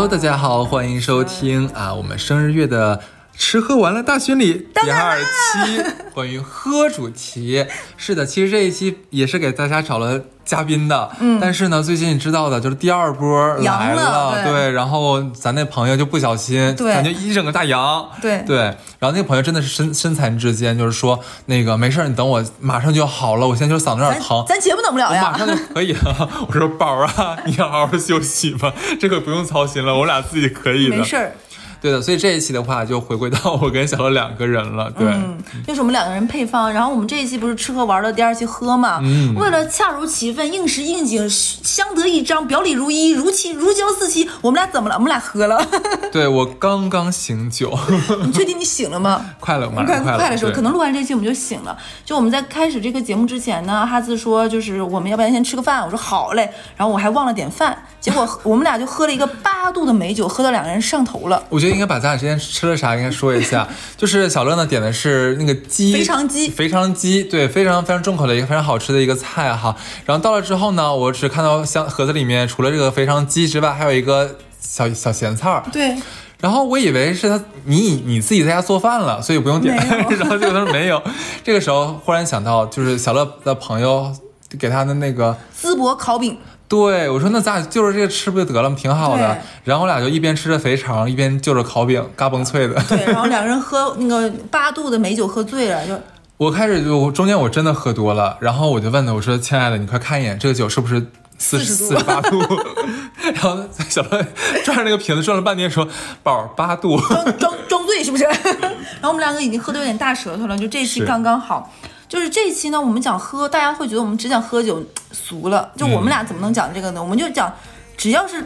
[0.00, 3.02] Hello，大家好，欢迎收听啊，我们生日月的
[3.36, 5.82] 吃喝玩乐大巡礼第二期，
[6.14, 7.66] 关于喝主题。
[7.98, 14.50] 是的，其实这一期也是给大家找了嘉宾的，嗯，但是呢，最近你知道的，就是第二波来阳了对。
[14.50, 16.90] 对，然后咱那朋友就不小心，对。
[16.94, 18.42] 感觉一整个大阳，对。
[18.46, 18.58] 对，
[18.98, 25.24] 然后那个朋友真的是身身残志坚，就是说那个没事儿，你等我，马上就好了，我现在就是嗓子有点疼，咱节目等不了呀。
[25.26, 25.38] 我马。
[25.38, 26.28] 上就可以了。
[26.48, 30.96] 我说宝儿啊，你要好好休息吧，这个不用操心了，我俩自己可以的。
[30.96, 31.32] 没事儿，
[31.80, 34.90] 对的，所以这一期的话就回归到我跟小乐两个人了。
[34.90, 36.72] 对，嗯，就是我们两个人配方。
[36.72, 39.00] 然后我们这一期不是吃喝玩乐第二期喝嘛？
[39.02, 44.94] 嗯为了恰如其分、应时应景、相得益彰、表里如一、如漆如胶似漆，我们俩怎么了？
[44.96, 45.64] 我们俩喝了。
[46.12, 47.78] 对我刚刚醒酒，
[48.24, 49.24] 你确定你醒了吗？
[49.38, 50.18] 快了，马快上快了。
[50.18, 51.76] 快的时候，可能录完这期我们就醒了。
[52.04, 56.50] 就我们在开始这个节目之前呢，哈子说就是我们要不然先吃个饭，我说好嘞。
[56.76, 61.42] 然后我还忘了点饭，结果我们俩就喝了一个八度的美酒，喝到两个人上头了。
[61.48, 63.68] 我觉得应该把咱俩之前吃了啥应该说一下。
[63.96, 69.76] 就是小乐呢点的是那个鸡肥肠鸡肥肠鸡，对，非常非常重口的一个非常好吃的一个菜哈。
[70.04, 75.62] 然后到了之后呢，我只看到箱盒子里面除了这个肥肠鸡之外，还有一个小小咸菜儿。
[75.72, 75.96] 对，
[76.40, 79.74] 然后我以为是他你你自己在家做饭了，所以不用点。
[79.76, 81.02] 然后结果他说没有。
[81.42, 84.14] 这个时候忽然想到，就是小乐的朋友
[84.58, 86.38] 给他的那个，淄博烤饼。
[86.68, 88.76] 对我说那咱俩就着这个吃不就得了吗？
[88.78, 89.38] 挺好的。
[89.64, 92.74] 然后我俩就一边吃着肥肠，一边就着烤饼，嘎嘣脆的。
[92.88, 95.98] 对， 然后两个人喝那个八度的美酒喝醉了，就
[96.36, 101.04] 我开始就中间我真的喝多了，然后我就问他，我说亲爱的，你快看一眼这个酒是不是
[101.38, 102.38] 四十四十八度？
[103.34, 103.58] 然后
[103.88, 104.22] 小乐
[104.62, 105.88] 转着那个瓶子转了半天，说
[106.22, 107.00] 宝儿八度。
[107.00, 108.24] 装装装醉是不是？
[109.00, 111.72] 然后我们两个已经喝的有点大舌头了，就这期是刚刚好。
[112.08, 114.82] 就是这一期呢，我们讲喝，大家会觉得我们只讲喝酒
[115.12, 115.70] 俗了。
[115.76, 117.02] 就我们俩怎么能讲这个呢？
[117.02, 117.52] 我们就讲，
[117.96, 118.42] 只要是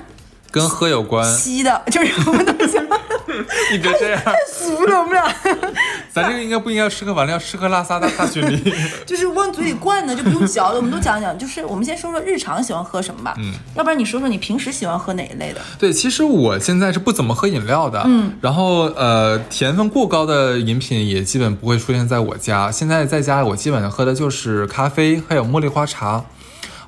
[0.52, 2.84] 跟喝有关，吸的，就是我们都讲
[3.72, 4.22] 你别这样。
[4.22, 4.98] 太俗了。
[5.00, 5.24] 我们俩
[6.12, 8.72] 咱这个应该不应该吃喝玩乐，要吃喝拉撒大大群里。
[9.06, 11.36] 就是往嘴里灌的，就不用嚼了，我们都讲讲。
[11.38, 13.34] 就是我们先说说日常喜欢喝什么吧。
[13.38, 15.60] 嗯，要不然你说说你平时喜欢喝哪一类的？
[15.78, 22.70] 对，其实我现在是不怎么喝饮料的，嗯，然后呃，甜分过高的饮品也基本不会出现在我家。
[22.70, 26.22] 现在在家我基本上喝的就是咖啡，还有茉莉花茶。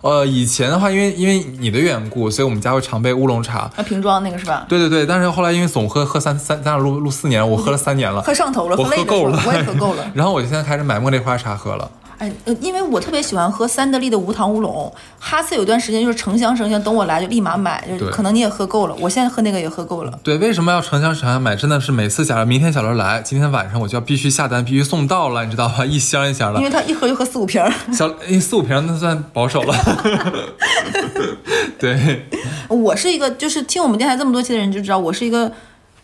[0.04, 3.70] 呃，以前的话，因为因为你的缘故，所以我们家会常备乌龙茶。
[3.74, 4.66] 那，瓶装那个是吧？
[4.68, 10.04] 对对对，但是后来因为总喝喝三三，咱俩录录四年，我喝了三年了，喝上头了，我喝够了，我也喝够了。
[10.12, 11.90] 然后我就现在开始买茉莉花茶喝了。
[12.24, 20.18] 哎，呃，因为我特别喜欢喝三得利的无糖乌龙，哈次有段时间就是成箱成箱，等我来就立马买，就是可能你也喝够了，我现在喝那个也喝够了。
[20.22, 21.54] 对，为什么要成箱成箱买？
[21.54, 25.84] 真的是每次假如明天小刘来，今天晚上我就要必须下单，必须送到了，你知道吧？
[25.84, 26.64] 一箱一箱的因。
[26.64, 27.70] 为他一喝就喝四五瓶儿。
[27.92, 29.74] 小哎四五瓶那算保守了。
[31.78, 32.24] 对，
[32.68, 35.52] 我是一个就是听我们电台这么多期的人就知道，我是一个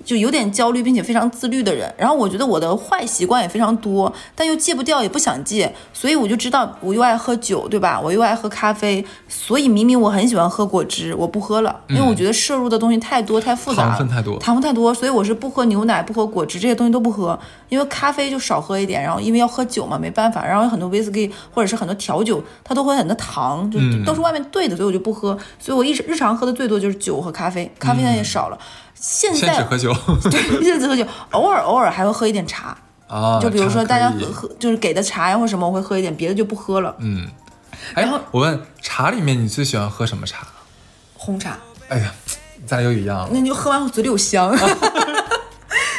[0.04, 1.92] 就有点焦虑并且非常自律的人。
[1.96, 8.00] 然后我觉得我的坏习惯也非常多，但又戒不掉，也不想戒，所以我就知道我又爱喝酒，对吧？
[8.02, 14.38] 我又爱喝咖啡，所以明明我很喜欢喝果汁，我不喝了，因为我觉得摄入的东西太多太复杂了，糖分太多。
[14.38, 17.38] 糖分太多，所以我是不喝牛奶、不喝果汁这些东西都不喝，
[17.68, 24.00] 因为咖啡就少喝一点，然后因为要喝酒嘛，没办法，然后有很多威士忌或者是很多调酒，它都会很多糖，就嗯。
[24.04, 28.58] 都是外面兑的，所以我就不喝，所以我一直日常喝的最多就是酒和咖啡，咖啡现在也少了，
[29.00, 29.92] 现在只喝酒
[30.30, 32.76] 对，现在只喝酒，偶尔偶尔还会喝一点茶，
[33.08, 33.40] 啊。
[33.40, 36.94] 就比如说大家喝喝就是给的茶呀或什么，我会喝一点，别的就不喝了。
[36.98, 37.26] 嗯，
[37.94, 40.46] 哎然后，我问茶里面你最喜欢喝什么茶？
[41.16, 41.56] 红茶，
[41.88, 42.12] 哎呀，
[42.66, 44.54] 咱俩又一样了，那你就喝完后嘴里有香。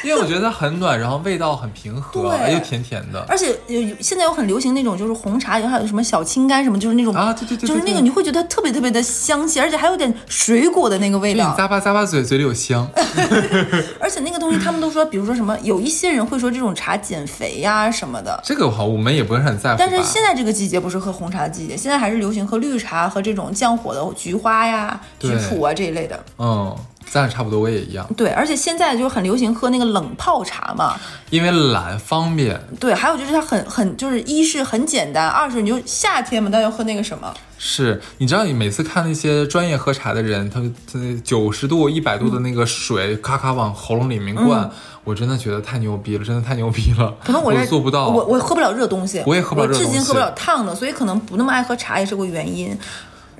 [0.03, 3.23] 因为我觉得它很暖，然后味道很平和，又甜甜的。
[3.27, 11.55] 而且有有现在有很流行那种就是红茶，还有什么小青柑什么，就是那种啊对对对对就是那个你会觉得特别特别的香气，而且还有点水果的那个味道。
[11.57, 12.87] 咂巴咂巴嘴，嘴里有香。
[13.99, 18.39] 而且那个东西他们都说，比如说什么，有一些人会说这种茶减肥呀、什么的。
[18.43, 19.77] 这个好，我们也不是很在乎。
[19.77, 26.23] 但是现在这个季节不是喝红茶的季节，现在还是流行喝绿茶和这种降火的菊花呀、菊对普啊这一类的。
[26.37, 26.75] 嗯，
[27.09, 30.97] 咱俩差不多，我也一样，对，而且现在就很流行喝那个冷泡茶嘛。
[31.29, 32.59] 因为懒方便。
[32.79, 37.33] 对，还有就是它很很就是一是很简单，二是你就夏天嘛，大家喝那个什么。
[37.57, 40.61] 是，你知道你每次看那些专业喝茶的人，他
[40.91, 44.69] 他九十度、一百度的那个水，咔咔往喉咙里面灌，
[45.03, 47.13] 我真的觉得太牛逼了，真的太牛逼了。
[47.23, 48.07] 可能我这做不到。
[48.07, 52.75] 我我喝不了热东西，我也喝不了热东西至今喝不了烫的，所以可能不那么爱喝茶也是个原因。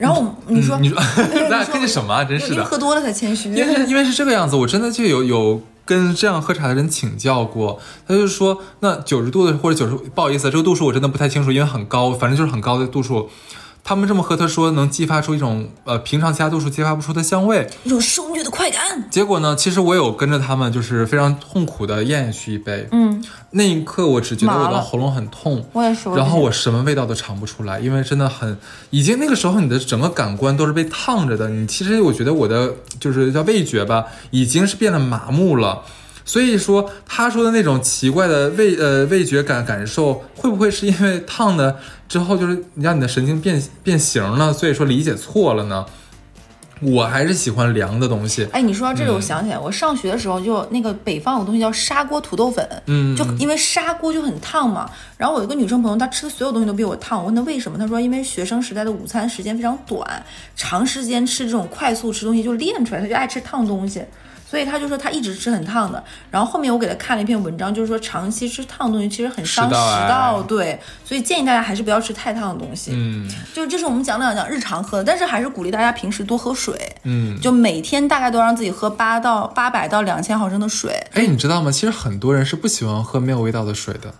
[0.01, 0.98] 然后你说，嗯你说
[1.48, 2.24] 咱 俩你气 什么啊？
[2.24, 2.65] 真是的。
[2.65, 3.53] 喝多了才谦虚。
[3.53, 13.30] 因为因为是这个样子，我真的就有有跟这样喝茶的人请教过，他就说那九十度的或者九十，不好意思，这个度数我真的不太清楚，因为很高，反正就是很高的度数。
[13.83, 17.68] 他们这么喝，他说能激发出一种呃平常其他度数激发不出的香味。
[17.83, 19.10] 一种受虐的快感。
[19.10, 22.88] 结果呢，其实我有跟着他们，就是非常痛苦的咽下去一杯。
[22.92, 26.10] 嗯，那一刻我只觉得我的喉咙很痛，我也是。
[26.12, 28.57] 然后我什么味道都尝不出来，因为真的很，
[28.92, 31.50] 已经那个时候你的整个感官都是被烫着的。
[31.50, 35.81] 你其实我觉得我的就是叫味觉吧，已经是变得麻木了。
[36.25, 41.77] 所以说他说的那种奇怪的味呃味觉感感受，会不会是因为烫的
[42.07, 44.53] 之后就是让你的神经变变形了？
[44.53, 45.85] 所以说理解错了呢？
[46.83, 48.44] 我还是喜欢凉的东西。
[48.51, 54.89] 哎，你说到这个，我想起来，我上学的时候就那个北方有东西叫砂锅土豆粉，嗯就因为砂锅就很烫嘛。
[55.15, 57.19] 然后我有一个女生朋友，她吃的所有东西都比我烫。
[57.19, 60.25] 我问她为什么，她说因为学生时代的午餐时间非常短，
[60.56, 64.01] 长时间吃这种快速吃东西就练出来，她就爱吃烫东西。
[64.51, 66.03] 所以他就说他一直吃很烫的。
[66.30, 70.77] 然后后面我给他看了一篇文章，就是说长期吃烫的东西其实很伤食道癌食道，对。
[71.06, 72.92] 所以建议大家还是不要吃太烫的东西。
[72.94, 76.77] 嗯就这是我们讲两讲日常喝的，但是还是鼓励大家平时多喝水。
[77.03, 80.92] 嗯，就每天大概都让自己喝八到八百到两千毫升的水。
[81.13, 81.71] 哎，你知道吗？
[81.71, 84.13] 其实很多人是不喜欢喝没有味道的水的。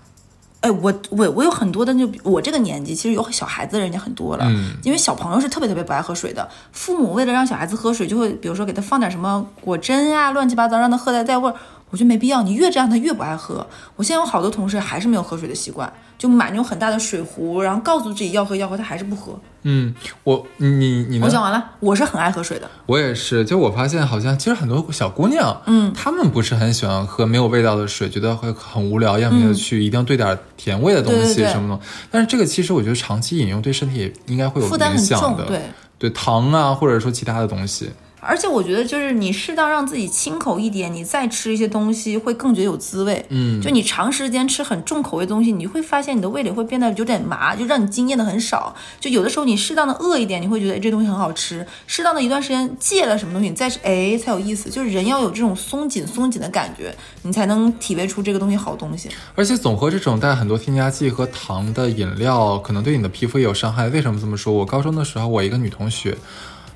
[0.62, 6.48] 哎，我我我有很多的，就我这个年纪，其实有小孩子的人家很多了，嗯因为小朋友是特别特别不爱喝水的。
[6.72, 11.56] 父母为了让小孩子喝水，就会比如说给他放点什么果珍啊、乱七八糟，让他喝来带味儿。
[11.90, 13.68] 我觉得没必要，你越这样他越不爱喝。
[13.96, 15.92] 我现在有好多同事还是没有喝水的习惯，
[16.22, 19.34] 就买那种很大的水壶，然后告诉自己要喝要喝，他还是不喝。
[19.64, 19.92] 嗯，
[20.24, 21.28] 我你你我？
[21.28, 22.70] 讲完了，我是很爱喝水的。
[22.86, 31.84] 我也是，就我发现好像其实很多小姑娘，嗯，她们不是很喜欢喝没有味道的水，觉得会很无聊，要么就去一定要兑点甜味的东西什么的。
[32.12, 35.62] 但是这个其实我觉得长期饮用对身体也应该会有负担很影响的，重对
[35.98, 37.90] 对糖啊，或者说其他的东西。
[38.22, 43.26] 而且我觉得，就是你适当让自己清口一点，你再吃一些东西会更觉得有滋味。
[43.30, 48.74] 嗯就你长时间吃很重口味的东西，你会发现你的味蕾会变得有点麻，就让你惊艳的很少。
[49.00, 54.70] 就有的时候你适当的饿一点，你会觉得哎这东西很好吃；适当的一段时间戒了什么东西，你再吃哎才有意思。
[54.70, 59.10] 就是人要有这种松紧松紧的感觉，你才能体味出这个东西好东西。
[59.34, 63.90] 而且总喝这种带很多添加剂和糖的饮料，可能对你的皮肤也有伤害。
[63.90, 64.54] 为什么这么说？
[64.54, 66.16] 我高中的时候，我一个女同学，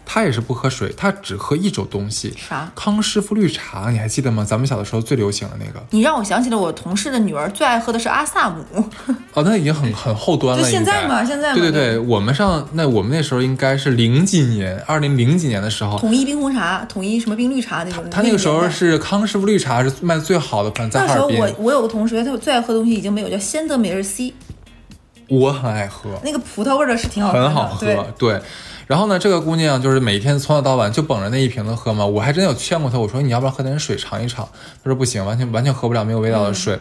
[0.05, 2.71] 她也是不喝水，他只喝一种东西，啥？
[2.75, 4.45] 康师傅绿茶，你还记得吗？
[4.47, 5.83] 咱们小的时候最流行的那个。
[5.89, 8.63] 你让我想起了我同事的女儿最爱喝的是阿萨姆，
[9.33, 10.63] 哦，那已经很很后端了。
[10.63, 18.07] 就现在应该嘛现在嘛对对对，我们上那我们那时候应该是零几年，二零零几年的时候，统一冰红茶，统一什么冰绿茶那种。
[18.09, 24.33] 他那个时候是康师傅绿茶是卖最好的，可能在那时候我我有个同学，他最爱喝的东西已经没有，叫仙德美日 C，
[25.27, 28.41] 我很爱喝，那个葡萄味儿的是挺好喝的，很好喝，对，对。
[28.87, 32.05] 然后呢，这个姑娘就是每天从早到晚就捧着那一瓶子喝嘛。
[32.05, 34.47] 我还真有劝过她，我说你要不要喝点水尝一尝？
[34.83, 36.79] 她说不行，完全完全喝不了没有味道的水。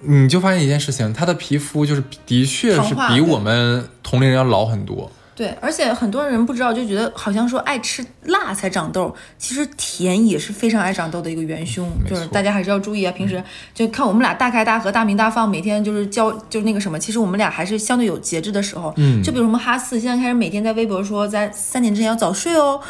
[0.00, 5.10] 你就发现一件事情，她的皮肤就是的确是比我们同龄人要老很多。
[5.36, 13.12] 对，而且很多人不知道，就觉得好像说爱吃辣才长痘，其实甜也是非常爱长痘的一个元凶，就是大家还是要注意啊。
[13.12, 13.42] 平时
[13.74, 18.92] 就看我们俩大开大合、大鸣大放，每天就是教就是那个什么，其实我们俩还是相对有节制的时候。
[18.96, 22.80] 嗯就比如什么哈四现在开始每天在微博说在三点之前要早睡哦，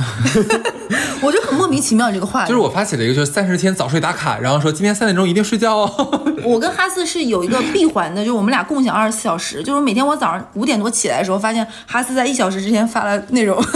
[1.23, 6.26] 我就很莫名其妙这个话，就是我发起了一个就是三十天早睡打卡，然后说今天三点钟一定睡觉哦。
[6.47, 9.63] 我跟哈斯是有一个闭环的，就是我们俩共享二十四小时。
[9.63, 13.63] 就是每天我早上五点多起来的时候，发现哈斯在一小时之前发了内容。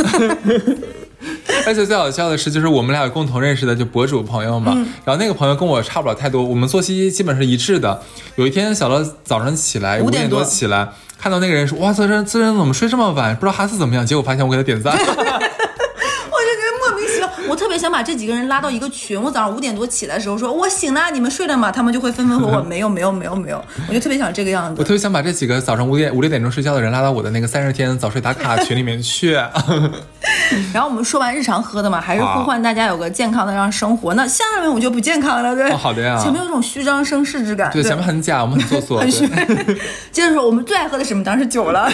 [1.66, 8.00] 而且最好笑的是，就是我们俩有共同认识的就博主朋友嘛，嗯然后那个朋友跟我差不了太多，我们作息基本是一致的。
[8.36, 13.34] 有一天小乐早上起来五点多多起来，看到那个人说哇，这人这人怎么睡这么晚？
[13.36, 14.06] 不知道哈斯怎么样？
[14.06, 14.94] 结果发现我给他点赞。
[14.96, 19.20] 我就觉得莫名其妙，我特别想把这几个人拉到一个群。
[19.20, 21.72] 我早上五点多起来的时候说，我醒了，你们睡了吗？
[21.72, 23.64] 他们就会纷纷和我 没有没有没有没有。
[23.88, 24.78] 我就特别想这个样子。
[24.78, 29.32] 我特别想把这几个早上五点五六点钟睡觉的人拉到我的那个三十天早睡打卡群里面去。
[30.74, 34.12] 然后我们说完日常喝的嘛，还是呼唤大家有个健康的让生活。
[34.14, 35.70] 那下面我就不健康了，对。
[35.70, 37.70] 哦好的呀前面有种虚张声势之感。
[37.72, 39.00] 对，前面很假，我们很做作。
[39.00, 39.78] 很虚对。
[40.12, 41.24] 接着说，我们最爱喝的什么？
[41.24, 41.90] 当然是酒了。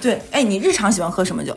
[0.00, 1.54] 对，哎，你日常喜欢喝什么酒？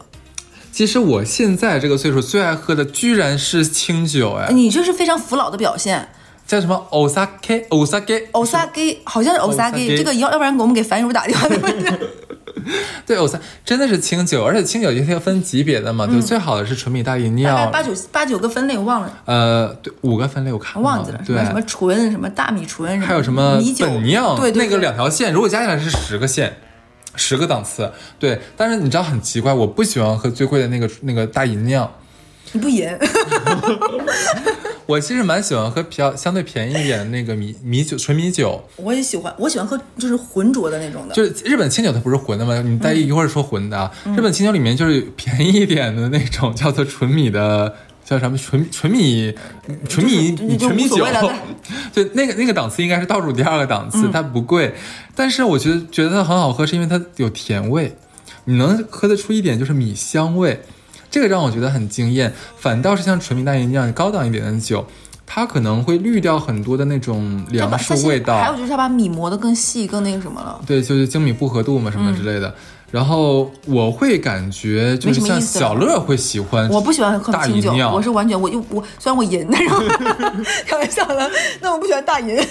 [0.77, 6.07] 其实我现在这个岁数最爱喝的居然是清酒，哎，你这是非常服老的表现。
[6.45, 11.47] 叫什么？Osaka Osaka Osaka，好像是欧萨给，Osake 这个要要不然给我们给樊叔打电话。
[11.49, 11.99] 对不对
[13.07, 21.37] 对，我猜真的是清酒，而且清酒也是要分级别的嘛，就最好的是纯米大吟酿大概酿，八九八九个分类，我忘了，呃，对，五个分类我看忘记了，什对。
[21.37, 23.89] 么，什么纯，什么大米纯，还有什么米酒。
[24.01, 26.55] 酿，对对，那个两条线，如果加起来是十个线。
[27.17, 31.91] 十个档次，对，但是你知道很奇怪，我不喜欢喝最贵的那个那个大吟酿，
[32.53, 32.87] 你不饮？
[34.85, 41.13] 我其实蛮喜欢喝比较相对便宜一点的那个米米酒纯米酒，我也喜欢，我喜欢喝就是浑浊的那种的。
[41.13, 42.61] 就是日本清酒它不是浑的吗？
[42.61, 47.75] 你待一会儿说浑的啊，日本清酒里面就是便宜一点的那种叫做纯米的。
[48.07, 49.35] 叫什么纯纯米
[49.89, 51.05] 纯米纯米酒？
[51.93, 54.73] 对，那个那个档次应该是倒数第二个档次，它不贵，
[55.17, 57.97] 但是我觉得觉得它很好喝，是因为它有甜味，
[58.45, 60.61] 你能喝得出一点就是米香味，
[61.09, 62.31] 这个让我觉得很惊艳。
[62.55, 64.85] 反倒是像纯米大吟酿高档一点的酒，
[65.25, 68.37] 它可能会滤掉很多的那种粮食味道。
[68.37, 70.61] 还有就是它把米磨得更细，更那个什么了。
[70.67, 72.53] 对，就是精米不合度嘛，什么之类的。
[72.89, 79.69] 然后我会感觉就是像小乐会喜欢，我不喜欢喝清酒，我是完全我又我虽然我淫， 但是
[80.65, 81.29] 开玩笑了，
[81.59, 82.35] 那我不喜欢大吟。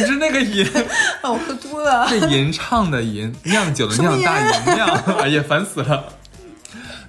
[0.00, 0.66] 你是那个吟？
[1.22, 2.06] 我喝多了。
[2.10, 4.88] 这吟唱的吟，酿酒的酿，大吟酿。
[5.22, 6.04] 哎呀，烦死了。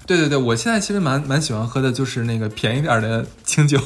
[0.05, 3.79] 对对对，我现在其实蛮蛮喜欢喝的，就是那个便宜点的清酒。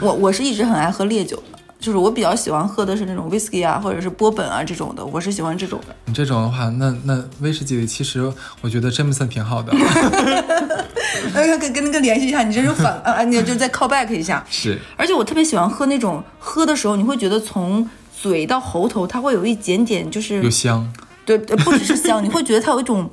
[0.00, 1.55] 我我是一直很爱喝烈酒的。
[1.86, 5.94] 就是我比较喜欢喝的是那种 whisky 啊，或者是波本啊这种的，我是喜欢这种的。
[6.06, 8.28] 你这种的话，那那威士忌其实
[8.60, 9.72] 我觉得真不算挺好的。
[11.32, 14.44] 跟跟跟那个联系一下，你这是反啊，你就再 call back 一下。
[14.50, 14.76] 是。
[14.96, 17.88] 而且我特别喜欢喝那种喝的时候，你会觉得从
[18.20, 20.92] 嘴到喉头，它会有一点点就是有香。
[21.24, 23.08] 对，不只是香，你会觉得它有一种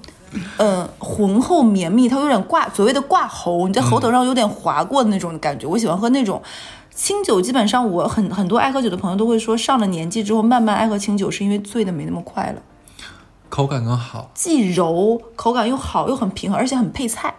[0.58, 5.68] 呃浑厚绵密，它有点挂所谓的挂喉，你在喉头上有点划过的那种感觉。
[5.68, 6.42] 我喜欢喝那种。
[6.96, 12.62] 清酒基本上，我很很多爱喝酒的朋友都会说，上了年纪之后慢慢爱喝清酒，是因为醉的没那么快了，
[13.50, 17.34] 口感更好，既柔，口感又好，又很平衡，而且很配菜，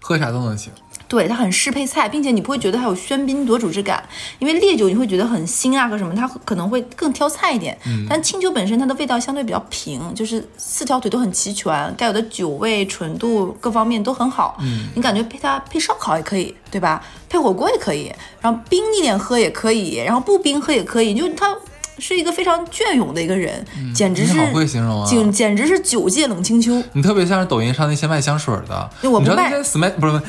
[0.00, 0.72] 喝啥都能行。
[1.10, 4.00] 对它很适配菜，并且你不会觉得它有喧宾夺主之感，
[4.38, 7.76] 因为烈酒你会觉得很腥啊和什么，它可能会更挑菜一点。
[7.84, 14.56] 嗯，但清酒本身它的味道相对比较平，就是四条腿都很齐全，该有的酒味、纯度各方面都很好。
[14.60, 17.04] 嗯，你感觉配它配烧烤也可以，对吧？
[17.28, 21.56] 配火锅也可以，然后冰一点喝也可以，然后不冰喝也可以，就它。
[22.00, 23.64] 是一个非常隽永的一个人，
[23.94, 25.06] 简直是好会形容啊！
[25.08, 26.82] 简简直是九界冷清秋。
[26.92, 29.50] 你特别像是抖音上那些卖香水的，我不卖。
[29.98, 30.20] 不是卖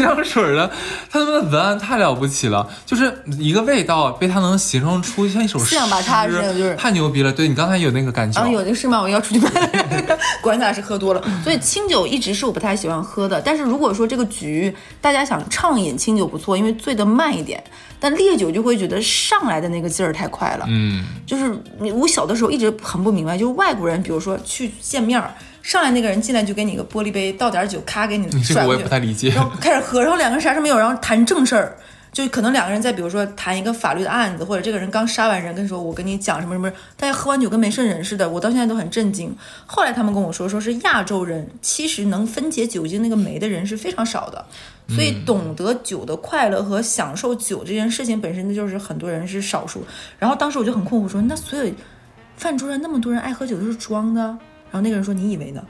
[0.00, 0.70] 香水的，
[1.10, 5.76] 他们的文案太了不起了，就是一个味道被他能形容出像一首诗，
[6.76, 7.32] 太牛逼了。
[7.32, 9.00] 对你刚才有那个感觉啊，有那是吗？
[9.00, 9.50] 我要出去卖。
[10.42, 13.40] 果然咱俩是喝多了，所以清酒一直是我不太喜欢喝的。
[13.40, 17.62] 但是如果说这个局大家想畅饮清酒不错，因为醉得慢一点。
[18.00, 21.54] 但烈酒就会觉得上来的那个劲儿太快了，嗯，就是
[21.94, 29.30] 我小的时候一直很不明白，就是外国人，比如说去见面儿，上来那个人进来就给你个玻璃杯，倒点酒，咔给你甩过去，我也不太理解。
[29.30, 31.76] 然后开始喝，然后两个人啥事没有，然后谈正事儿，
[32.12, 39.34] 就可能两个人在比如说谈一个法律的案子，或者这个人刚杀完人，跟说我跟你讲什么什么，大家喝完酒跟没事人似的，我到现在都很震惊。
[39.66, 44.44] 后来他们跟我说，说是亚洲人其实能分解酒精那个酶的人是非常少的。
[44.88, 49.82] 所以，懂得酒的快乐和享受酒这件事情本身，那就是很多人是少数。
[50.18, 51.72] 然后当时我就很困惑，说那所有
[52.36, 54.20] 饭桌上那么多人爱喝酒都是装的？
[54.20, 55.64] 然后那个人说：“你以为呢？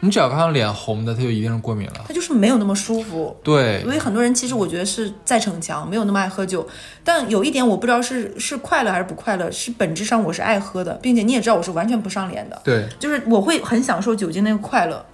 [0.00, 2.04] 你只要看到脸红的，他就一定是过敏了。
[2.06, 3.34] 他就是没有那么舒服。
[3.42, 6.68] 对，所以很多人其实我觉得是在逞强，没有那么爱喝酒。
[7.02, 12.60] 但有一点我不知道是是快乐还是不快乐，是本质上我是爱喝的，并且你也知道我是完全不上脸的。
[12.62, 15.04] 对，就是我会很享受酒精那个快乐。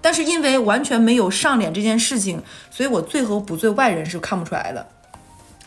[0.00, 4.86] 但是因为完全没有上脸这件事情，所以我醉和不醉外人是看不出来的。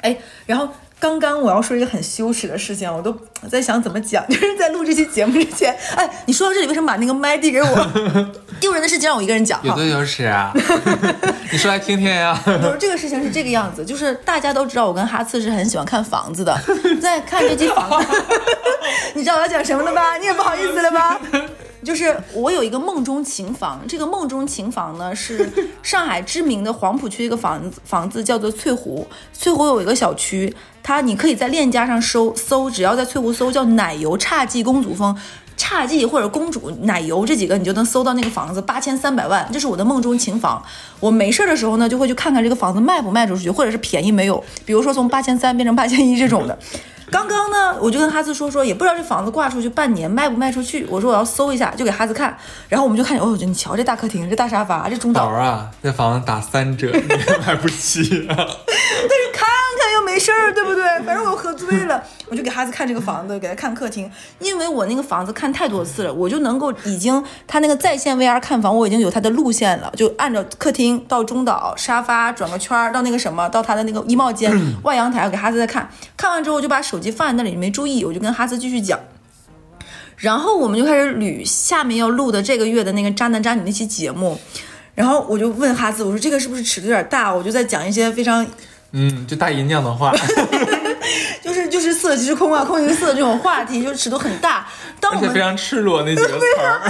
[0.02, 0.68] 哎，然后
[1.00, 3.16] 刚刚我要说一个很羞耻的事情，我都
[3.50, 8.32] 在想怎么讲，就是在录这期节目之前，哎，你说到这里为什么把那个 麦递给我？
[8.60, 10.52] 丢人的事情让我一个人讲，有的羞耻啊，
[11.52, 12.34] 你说来听听呀。
[12.46, 16.56] 不是这个事情是这个样子，就是大家都知道我跟哈次是很喜欢看房子的，
[17.02, 18.24] 在看这期房子，
[19.14, 20.18] 你知道我要讲什么了吧？
[20.18, 21.20] 你也不好意思了吧？
[21.84, 25.50] 就是我有一个梦中情房，这个梦中情房呢 是
[25.82, 29.08] 上海知名的黄浦区一个房子，房子叫做翠湖。
[29.34, 35.16] 翠湖有一个小区，它你可以在链家上搜搜，只要在翠湖搜叫奶油侘寂公主风，
[35.62, 40.64] 侘寂或者公主奶油这几个，你就能搜到那个房子，八千三百万，这是我的梦中情房。
[41.00, 46.58] 我没事的时候呢，就会去看看这个房子卖不卖出去，或者是便宜没有，比如说从八千三变成八千一这种的。
[47.12, 50.88] 刚刚呢，我就跟哈斯说说，也不知道这房子挂出去半年卖不卖出去。
[50.90, 52.36] 我说我要搜一下，就给哈斯看。
[52.70, 57.02] 然后我们就看见，哦，你瞧这大客厅，这大沙发，这中岛啊，这房子打三折，你
[57.46, 58.34] 买不起啊。
[58.38, 59.46] 但是看
[60.12, 60.84] 没事儿，对不对？
[61.06, 64.12] 反正我喝醉了，我就给哈斯看这个房子，给他看客厅。
[64.40, 74.52] 因为我那个房子看太多次了，我就能够已经他那个在线 VR 看房，我已经有他的路线了，就按照客厅到中岛沙发转个圈儿到那个什么，到他的那个衣帽间
[74.84, 75.90] 外阳台，我给哈斯在看。
[76.18, 79.00] 看完之后，我就把手机放在那里，没注意，我就跟哈斯继续讲。
[80.18, 84.38] 然后我们就开始捋下面要录的这个月的那个渣男渣女那期节目。
[84.94, 87.34] 然后我就问哈兹，我说这个是不是尺度有点大？
[87.34, 88.46] 我就在讲一些非常
[88.94, 90.14] 嗯，就大姨娘的话，
[91.42, 94.68] 就是就是色即是空啊，空即是色这种话题，就是尺度很大。
[95.00, 96.38] 当而我们且非常赤裸那几个词儿。
[96.40, 96.90] 非常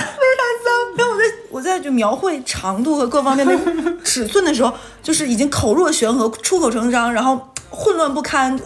[0.66, 0.98] 脏。
[0.98, 3.58] 然后我在我在就描绘长度和各方面的
[4.04, 7.40] 尺寸的时候，就是已经口若悬河、出口成章，然后
[7.70, 8.60] 混乱不堪、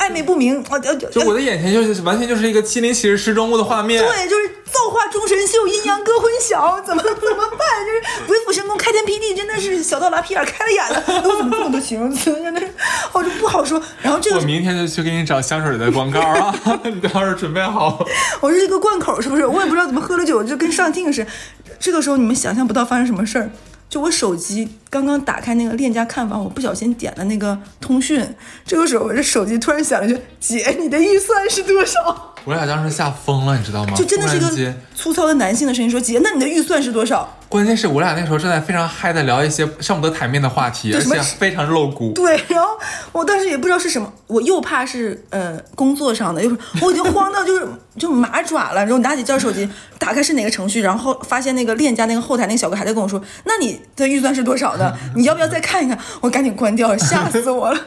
[0.00, 0.78] 暧昧不明啊！
[0.78, 4.02] 就就我的眼前就是完全就是一个七零七十失踪物的画面。
[4.02, 7.84] 对，就是造化钟神秀，阴阳割昏晓，怎么怎么办？
[7.84, 11.04] 就是鬼斧神工，开天辟地，真的是小到拉屁眼开了眼了。
[11.28, 12.32] 我怎么这么多形容词？
[12.42, 12.72] 真的是，
[13.12, 13.80] 我就不好说。
[14.00, 16.54] 然后这个我明天就去给你找香水的广告啊！
[16.84, 18.02] 你到时候准备好。
[18.40, 19.44] 我是一个贯口，是不是？
[19.44, 21.30] 我也不知道怎么喝了酒就跟上镜似的。
[21.78, 23.50] 这个时候你们想象不到发生什么事儿。
[23.88, 28.22] 就我手机刚刚打开那个链家看房，我不小心点了那个通讯。
[28.66, 42.12] 这个时候我这手机突然响了一句：“姐，你的预算是多少我俩当时吓疯了，你知道吗？？”就真的是一个粗糙的男性的声音说：“姐，那你的预算是多少关键是我俩那时候正在非常嗨的聊一些上不得台面的话题，而且非常露骨？”。
[42.14, 42.70] 对，然后
[43.12, 47.66] 我当时也不知道是什么，我又怕是呃工作上的，又是我已经慌到就是
[47.98, 48.80] 就麻爪了。
[48.80, 49.68] 然后拿起这手机，
[49.98, 54.76] 打开是哪个程序，然后发现那个链家那个后台那个小哥还在跟我说：“那你的预算是多少
[55.14, 57.80] 你要不要再看一看？”我赶紧关掉，吓死我了。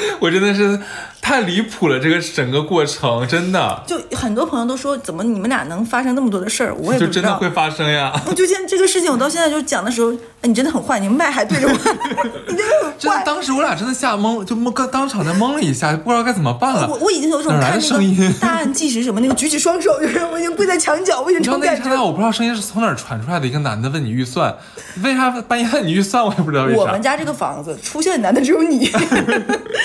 [0.20, 0.78] 我真的是
[1.20, 6.74] 太离谱了，这个整个过程真的就很多朋友都说，怎么你们俩能发生那么多的事儿？
[6.74, 7.06] 我也不知道。
[7.06, 8.12] 就真的会发生呀。
[8.26, 11.72] 我就现在这个事情，我到现在就讲的时候，哎，你真的很坏，你麦还对着我，
[12.48, 13.22] 你真的真的，很坏。
[13.24, 16.96] 当时我俩真的吓懵了，就懵，刚当场在懵了一下，不知道该怎么办了我。
[16.98, 23.46] 我已经有种看那的声音个 大案纪实什么那个举起双手，就是我已经跪在墙角，我已经你知道成感觉那一刹那，我不知道声音是从哪儿传出来的。
[23.48, 24.54] 一个男的问你预算，
[25.02, 26.22] 为啥半夜问你预算？
[26.22, 27.00] 我也不知道为啥我们。
[27.00, 28.90] 家这个房子出现的男的只有你，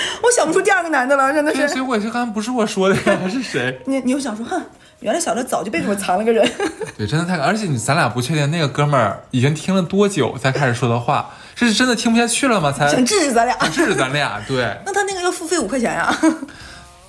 [0.22, 1.82] 我想不出第二个男的了，真的是，所以是。
[1.82, 3.80] 我也是刚才不是我说的呀，是谁？
[3.86, 4.62] 你你又想说，哼，
[5.00, 6.48] 原来小乐早就被我藏了个人。
[6.96, 12.72] 对，真的太，而且你咱俩不确定那个哥们儿已经听了多久才开始说的话，是真的听不下去了吗？
[12.72, 14.40] 才想制止咱俩，制止咱俩。
[14.46, 16.16] 对，那他那个要付费五块钱呀、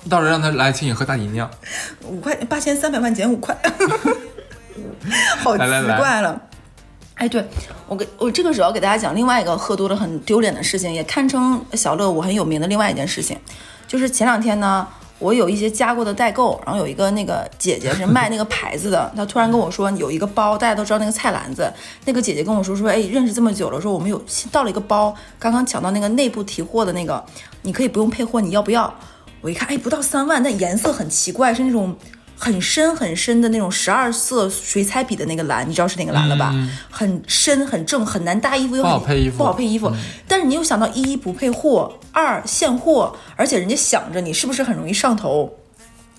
[0.08, 1.50] 到时候让他来请你喝大姨娘。
[2.04, 3.56] 五块八千三百万减五块，
[5.42, 6.40] 好奇来来来怪了。
[7.16, 7.42] 哎，对
[7.88, 13.38] 我给我这个时候要给大家讲另外一个喝多了很丢脸的事情，也堪称小乐我很有名的另外一件事情，
[13.88, 14.86] 就是前两天呢，
[15.18, 21.72] 我有一些加过的代购，然后有一个那个姐姐是卖那个牌子的，她突然跟我说有一个包，大家都知道那个菜篮子，
[22.04, 27.24] 那个姐姐跟我说说，哎，认识这么久了，说我们有新到了一个包，刚刚抢到那个内部提货的那个，
[27.62, 28.92] 你可以不用配货，你要不要？
[29.40, 31.96] 我一看，哎，不到三万，但颜色很奇怪，是那种
[32.38, 36.54] 很深很深的那种十二色水彩笔的那个蓝，你知道是哪个蓝了吧？
[36.90, 39.90] 很深很正，很难搭衣服，又好配衣服不好配衣服。
[40.28, 45.50] 但是你又想到一不配货，二现货，而且人家想着你是不是很容易上头？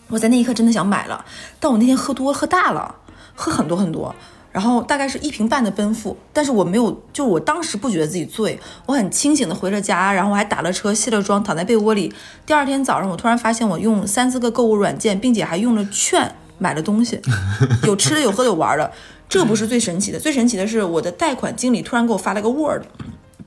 [0.07, 1.23] 我在那一刻真的想买了，
[1.59, 2.95] 但我那天喝多喝大了，
[3.35, 4.15] 喝很多很多，
[4.57, 12.11] 然后大概是一瓶半的奔赴，但是我没有，就我当时不觉得自己醉，我很清醒的回了家，然后我还打了车，卸了妆，躺在被窝里。
[12.43, 17.21] 第二天早上，我突然发现我用三四个购物软件，并且还用了券买了东西，
[17.85, 18.91] 有吃的，有喝的，有玩的。
[19.29, 22.81] 这不是最神奇的，最神奇的是我的贷款经理突然给我发了个 Word，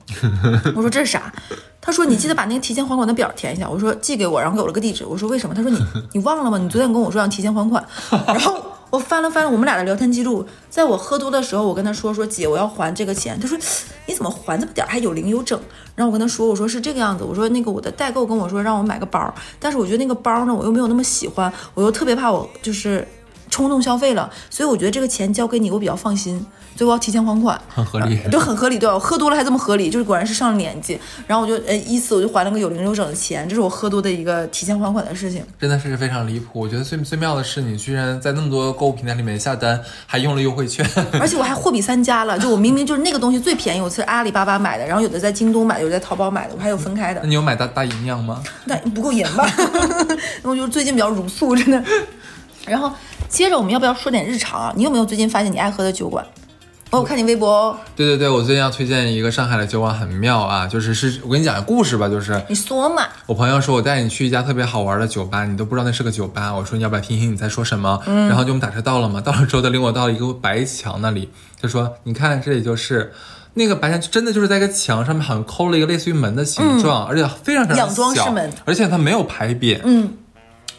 [0.76, 1.32] 我说这是啥？
[1.82, 3.66] 他说你记得把那个提前还款的表填一下。
[3.68, 5.02] 我说寄给我，然后给我了个地址。
[5.04, 5.54] 我说为什么？
[5.54, 5.78] 他说你
[6.12, 6.58] 你忘了吗？
[6.58, 7.82] 你昨天跟我说要提前还款。
[8.28, 8.59] 然后
[8.90, 13.38] 我翻了翻我们俩的聊天记录，在我喝多的时候，我跟他说说姐我要还这个钱。
[13.40, 13.56] 他说
[14.06, 15.58] 你怎么还这么点儿，还有零有整？
[15.94, 23.06] 然后我跟他说我说是这个样子，我说那个我的代购跟我说让我买个包，但是我觉得那个包呢我又没有那么喜欢，我又特别怕我就是
[23.50, 26.38] 冲动消费了，所以我觉得这个钱交给你我比较放心，
[26.76, 27.60] 所以我要提前还款。
[27.68, 28.18] 很合理。
[28.30, 28.94] 就很合理，对吧？
[28.94, 30.98] 我喝多了还这么合理，就是果然是上了年纪。
[31.26, 35.44] 然后我就呃依次我就还了个有零有整的钱，这是我喝多的一个提前还款的事情。
[35.60, 36.60] 真的是非常离谱。
[36.60, 40.88] 我觉得最最妙的是，你居然在那么多购物平台里面下单，还用了优惠券。
[41.20, 48.42] 而且我还货比三家了，就我明明就是那个东西最便宜，我是阿里巴巴买的，然后有的在京东买的，有的在淘宝买的，我还有分开的那，你有买大大姨娘吗？
[48.66, 49.44] 但不够盐吧？
[50.40, 51.82] 然后就是最近比较茹素，真的。
[52.66, 52.92] 然后
[53.30, 54.72] 接着我们要不要说点日常啊？
[54.76, 56.26] 你有没有最近发现你爱喝的酒馆？
[56.90, 60.66] 哦，我看你微博哦，对对对，我最近要推荐一个上海的酒馆，很妙啊！
[60.66, 63.04] 就是是我跟你讲个故事吧，就是你说嘛？
[63.26, 66.52] 我朋友说我带你去一家特别好玩的酒吧，你都不知道那是个酒吧。
[66.52, 68.02] 我说你要不要听听你在说什么？
[68.04, 71.30] 然后就我们打车到了嘛，到了之后他领我到了一个白墙那里，
[71.62, 73.12] 他说你看这里就是。
[73.54, 80.12] 那个白墙真的就是在一个墙上面，好像抠了一个类似于门的形状，而且非常非常仰装小式门，而且它没有牌匾，嗯，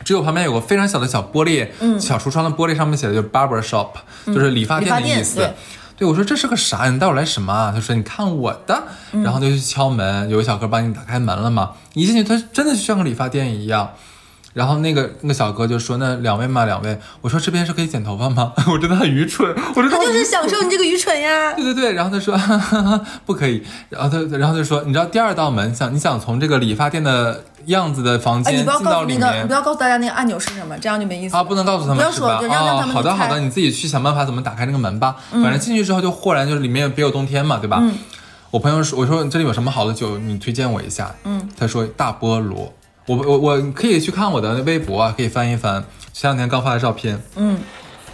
[0.03, 1.67] 只有旁边有个非常小的小玻璃，
[1.99, 3.89] 小橱窗的玻璃上面写的就是 barber shop，、
[4.25, 5.37] 就是理发店店的意思。
[5.37, 5.53] 对
[5.97, 6.89] 对，我说这是个啥？
[6.89, 7.71] 你带我来什么啊？
[7.73, 11.71] 他说你看我的，嗯然后就去敲门，有个小哥帮你打开门了嘛。
[11.93, 13.91] 一进去，他真的就像个理发店一样。
[14.53, 16.65] 然后那个那个小哥就说：“那两位嘛？
[16.65, 21.53] 两位？”我说：“这边是可以剪头发吗？” 我真的很愚蠢， 我真的他就是享受你这个愚蠢呀。
[21.53, 32.11] 对对对，然后他说哈哈哈不可以，然后他然后他就说，你知道第二道门想你想从这个理发店的样子的房哎，间进到里告诉那个，你不要告诉大家那个按钮是什么，这样就没意思啊，不能告诉他们不要？
[32.11, 35.15] 说就让让他哦，们好的好的，你自己去想办法怎么打开那个门吧。
[35.31, 37.81] 嗯反正进去之后就豁然就是里面别有洞天嘛，对吧？
[38.51, 41.09] 我朋友说，我说这里有什么好的酒，你推荐我一下。
[41.23, 42.73] 嗯，他说大菠萝，
[43.07, 45.83] 我我我可以去看我的微博啊，可以翻一翻
[46.13, 47.19] 前两天刚发的照片。
[47.35, 47.59] 嗯，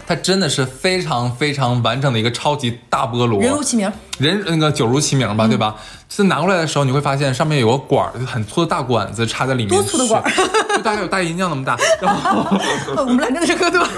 [0.08, 3.92] 它真的是非常非常完整的一个超级大菠萝，人如其名。
[4.18, 5.76] 人那个酒如其名吧，对吧？
[6.10, 10.32] 是拿过来的时候，你会发现上面有个管儿，很粗的大管子插在里面，多粗的管儿？
[10.76, 11.78] 就大概有大银酱那么大。
[12.02, 13.90] 然后我们俩真的是喝多了，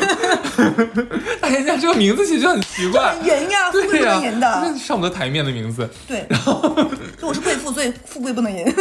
[1.39, 4.61] 大银酱这个名字其实就很奇怪，很淫呀，不能淫的。
[4.65, 5.87] 那上不得台面的名字。
[6.07, 6.27] 对，
[7.21, 8.65] 就我是贵妇，所以富贵不能淫。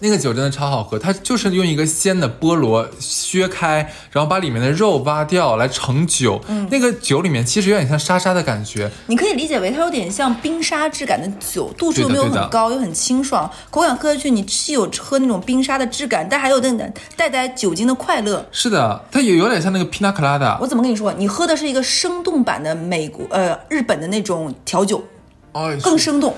[0.00, 6.40] 那个酒真的超好喝，它就是用一个鲜的菠萝削开，然后把里面的肉挖掉来盛酒。
[6.48, 18.44] 嗯那个酒里面其实有点像沙沙的感觉，你可以理解为它有点像冰沙质感的酒，度数又没有很高，又很清爽，口感喝下去，你既有喝那种冰沙的质感，但还有那种带带酒精的快乐。
[18.50, 20.58] 是的，它也有点像那个 Pina Colada。
[20.60, 21.12] 我怎么跟你说？
[21.12, 25.02] 你喝的是一个生动版的美国呃日本的那种调酒，
[25.56, 26.36] 哦，更生动，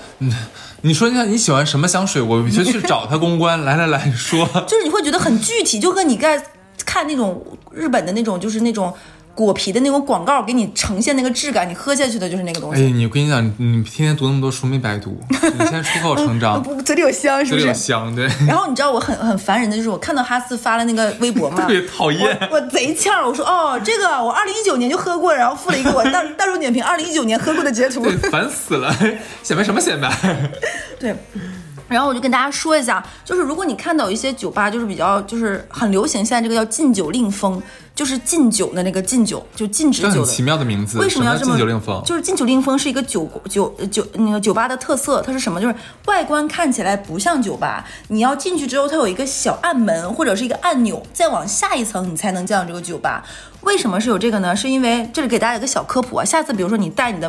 [0.83, 3.65] 你说一下你喜欢什么香水，我就去找他公关。
[3.65, 6.41] 来来来说， 就是你会觉得很具体，就跟你在
[6.87, 8.95] 看那种日本的那种就是那种
[9.47, 12.93] 果皮的那种广告给你呈现那个质感，你喝下去的就是那个东西哎，西。
[12.93, 17.81] 你我跟你讲，你天天读那么多书没白读， 你现在出口成章， 不，嘴里有香是嘴里有不是？
[17.81, 22.37] 香，对，然后你知道我很很烦人的就是我看到哈斯发了那个微博嘛， 特别讨厌。
[22.51, 28.03] 我我贼呛，我说哦，这个我二零一九年就喝过，然后附了一个我大大众点评二零一九年喝过的截图。
[28.03, 28.93] 对，烦死了，
[29.43, 30.11] 显摆什么显摆？
[30.99, 31.15] 对，
[31.87, 37.63] 然后我就跟大家说一下，就是如果你看到一些酒吧，就是比较就是很流行，现在这个叫禁酒令风，
[37.99, 41.51] 就是禁酒的那个禁酒，就禁止酒奇妙的名字，为什么要叫这么？
[41.51, 42.01] 禁酒令风？
[42.05, 45.61] 就是禁酒令风是一个酒酒酒那个酒吧的特色，它是什么？
[45.61, 45.75] 就是
[46.07, 53.25] 外观看起来不像酒吧，你要进去之后，它有一个小暗门或者是一个按钮，再往下一层你才能进到这个酒吧。
[53.63, 54.55] 为什么是有这个呢？
[54.55, 57.29] 是因为这里给大家一个小科普啊，下次比如说你带你的。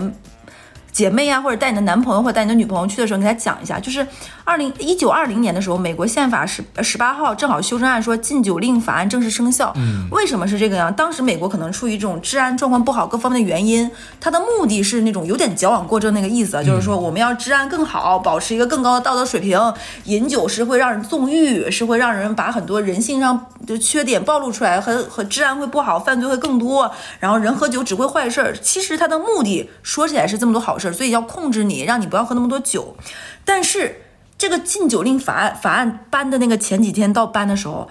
[0.91, 4.05] 姐妹啊，或者带你的男朋友或者带你的女朋友去的时候，你给他讲一下，就是
[4.43, 9.71] 二零一九二零年的时候，美国宪法十十八号正好修正案说禁酒令法案正式生效。
[9.75, 10.93] 嗯，为什么是这个样？
[10.93, 19.59] 当时美国可能出于这种治安状况不好各方面的原因，它的目的是那种有点矫枉过正那个意思啊，就是说我们要治安更好，保持一个更高的道德水平。
[20.05, 26.91] 饮酒是会让人纵欲，是会让人把很多人性上的缺点暴露出来，和和治安会不好，犯罪会更多。
[27.19, 28.57] 然后人喝酒只会坏事儿。
[28.57, 32.95] 其实它的目的说起来是这么多好所以要控制你，让你不要喝那么多酒。
[33.43, 34.01] 但是
[34.37, 37.89] 这个禁酒令法案法案颁的那个前几天到颁的时候，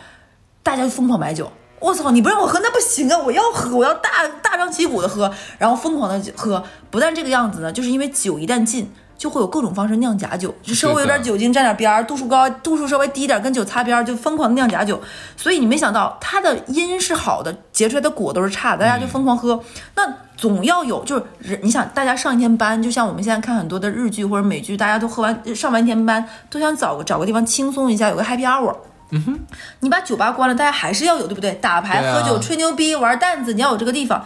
[0.63, 1.53] 大家就疯狂买酒。
[1.81, 2.11] 我操！
[2.11, 3.17] 你不让我喝那不行啊！
[3.17, 6.65] 我要喝，我要大大张旗鼓的喝，然后疯狂的喝。
[6.91, 14.99] 不但这个样子呢，就是因为酒一旦禁，就会有各种方式酿假酒，就稍微有点酒精沾点边儿，度数高，度数稍微低一点，跟酒擦边儿，就疯狂的酿假酒。
[15.37, 19.61] 所以你没想到它的因是好的，结出来的果都是差的，大家就疯狂喝。
[19.97, 28.73] 那总要有，就是人，你想大家上一天班，就像我们现在看很多的日剧或者美剧，大家都喝完上完一天班，都想找个找个地方轻松一下，有个 happy hour。
[29.11, 29.39] 嗯哼，
[29.81, 31.53] 你把酒吧关了，大家还是要有，对不对？
[31.55, 34.25] 打牌、啊喝酒、吹牛逼、玩蛋子，你要有这个地方。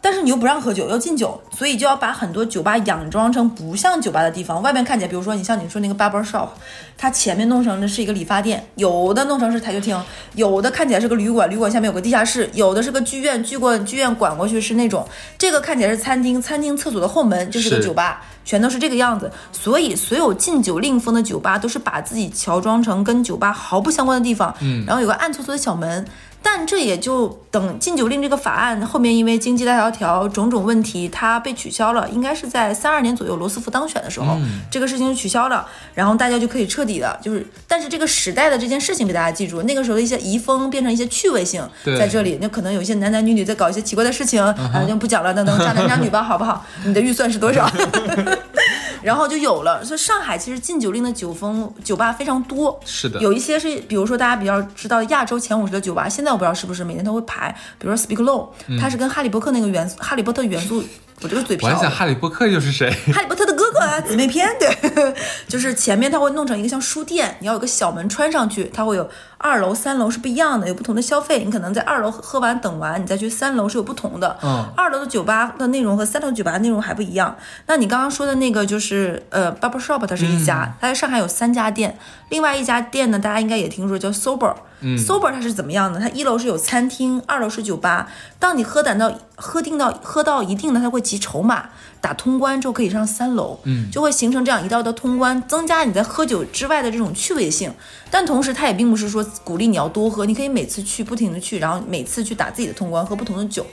[0.00, 6.48] 但是你又不让喝酒，要禁酒，所以就要把很多酒吧佯装成不像酒吧的地方，外面看起来，比如说你像你说那个 barber shop，
[6.96, 10.02] 它前面弄成的是一个理发店，有的弄成是台球厅，
[10.34, 18.22] 有的看起来是个旅馆，旅馆下面有个地下室，有的是个剧院，剧过剧院管过去是那种，这个看起来是餐厅，餐厅厕所的后门就是个酒吧。
[18.42, 26.04] 全都是这个样子，所以所有禁酒令风的酒吧都是把自己乔装成跟酒吧毫不相关的地方，嗯，然后有个暗搓搓的小门。
[26.42, 34.38] 但这也就等禁酒令这个法案后面因为经济大萧条种种问题，它被取消了，应该是在三二年左右罗斯福当选的时候，
[34.70, 46.64] 这个事情就取消了，然后大家就可以彻底的，就是但是这个时代的这件事情被大家记住，那个时候的一些遗风变成一些趣味性在这里，那可能有一些男男女女在搞一些奇怪的事情，啊就不讲了，等等渣男渣女吧，好不好？
[46.84, 47.70] 你的预算是多少？
[49.02, 49.82] 然后就有了。
[49.82, 58.48] 所以上海其实禁酒令的酒风酒吧非常多，是的有一些是比如说大家比较知道亚洲前五十的酒吧，现在我不知道是不是每年都会排，比如说 Speak Low，、
[58.80, 60.82] 它是跟哈利波特那个元素，哈利波特元素，
[61.22, 61.80] 我这个嘴瓢我还。
[61.80, 62.90] 想哈利波特又是谁？
[63.12, 65.14] 哈利波特的哥哥啊，姊妹篇，对，
[65.48, 71.44] 就是前面它会弄成一个像书店，你要有个小门穿上去，它会有二楼、三楼是不一样的，有不同的消费。
[71.44, 74.38] 你可能在二楼喝完等完，你再去三楼是有不同的。
[74.42, 77.36] 嗯二楼的酒吧的内容和三楼酒吧的内容还不一样。
[77.66, 81.98] 那你刚刚说的那个就是呃 barber shop，它是一家，它在上海有三家店，
[82.30, 84.54] 另外一家店呢，大家应该也听说叫 sober。
[84.80, 85.98] 嗯 sober 它是怎么样的？
[86.00, 88.10] 它一楼是有餐厅，二楼是酒吧。
[88.38, 91.68] 当你喝胆到喝定到喝到一定的，它会集筹码，
[92.00, 97.72] 打通关之后可以上三楼，嗯就会形成这样一道道通关，增加你在喝酒之外的这种趣味性。
[98.10, 103.66] 但同时，它也并不是说鼓励你要多喝，你可以每次去不停的去，然后每次去打自己的通关，喝不同的酒。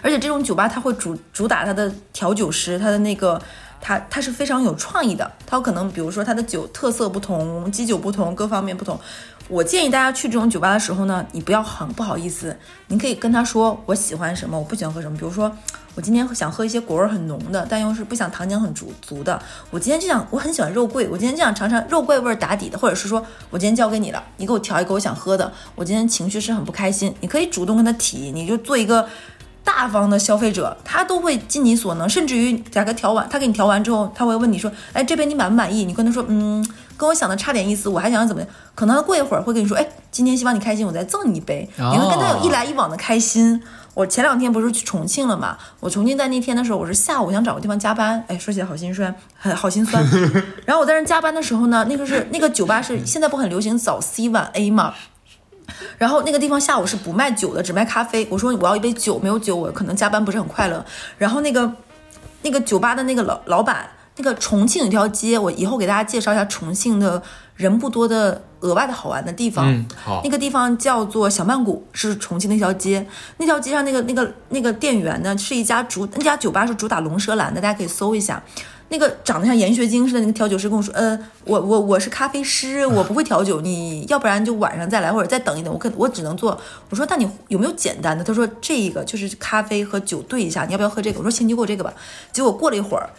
[0.00, 3.40] 而且这种酒吧它会主主打它的调酒师，它的那个
[3.80, 9.00] 它它是非常有创意的，它有可能比如说它的酒特色不同，基酒不同，各方面不同。
[9.54, 12.56] 我建议大家去这种酒吧的时候呢，你不要很不好意思，
[12.88, 15.16] 你可以跟他说我喜欢什么，我不喜欢喝什么。
[15.16, 15.48] 比如说
[15.94, 19.40] 我今天想喝一些果味很浓的，但又是不想糖浆很足足的。
[19.70, 25.52] 我今天就想我很喜欢肉桂，我今天就想尝尝肉桂味打底的，或者是说我今天交给你了，你给我调一个我想喝的。
[25.76, 29.08] 我今天情绪是很不开心，你可以主动跟他提，你就做一个。
[29.66, 36.62] 大方的消费者，他都会尽你所能，甚至于价格调完，他给你调完之后，他会问你说：“哎，这杯你满不满意？”你跟他说：“嗯，
[36.96, 43.62] 跟我想的差点意思，我还想怎么样？”可能过一会儿会跟你说：“哎，今天希望你开心，我再赠你一杯。”你会跟他有一来一往的开心。
[43.94, 45.56] 我前两天不是去重庆了嘛？
[45.78, 50.04] 我重庆在那天的时候，我是下午想找个地方加班，哎，说起来好心酸，很好心酸。
[50.66, 54.94] 然后我在那加班的时候呢，那个是那个酒吧是现在不很流行早 C 晚 A 嘛？
[55.96, 58.26] 然后那个地方下午是不卖酒的，只卖咖啡。
[58.30, 60.84] 我说我要一杯酒，没有酒我可能加班不是很快乐。
[61.16, 61.72] 然后那个
[62.42, 67.20] 那个酒吧的那个老老板，那个重庆有条街，我以后给大家介绍一下重庆的
[67.56, 69.66] 人不多的额外的好玩的地方。
[69.66, 73.04] 嗯，好那，个地方叫做小曼谷，是重庆那条街。
[73.38, 78.40] 那条街上那个那个那个店员呢，是一家主那家酒吧是主打龙舌兰的，大家可以搜一下。
[78.90, 86.56] 那个长得像严学晶似的那个调酒师跟我说，呃，我我我是咖啡师，我不会调酒，你要不然就晚上再来，或者再等一等，我可我只能做。
[86.90, 88.22] 我说那你有没有简单的？
[88.22, 91.18] 他说这个就是咖啡和酒兑一下，你要不要喝这个？
[91.18, 91.92] 我说先就给我这个吧。
[92.30, 93.10] 结果过了一会儿。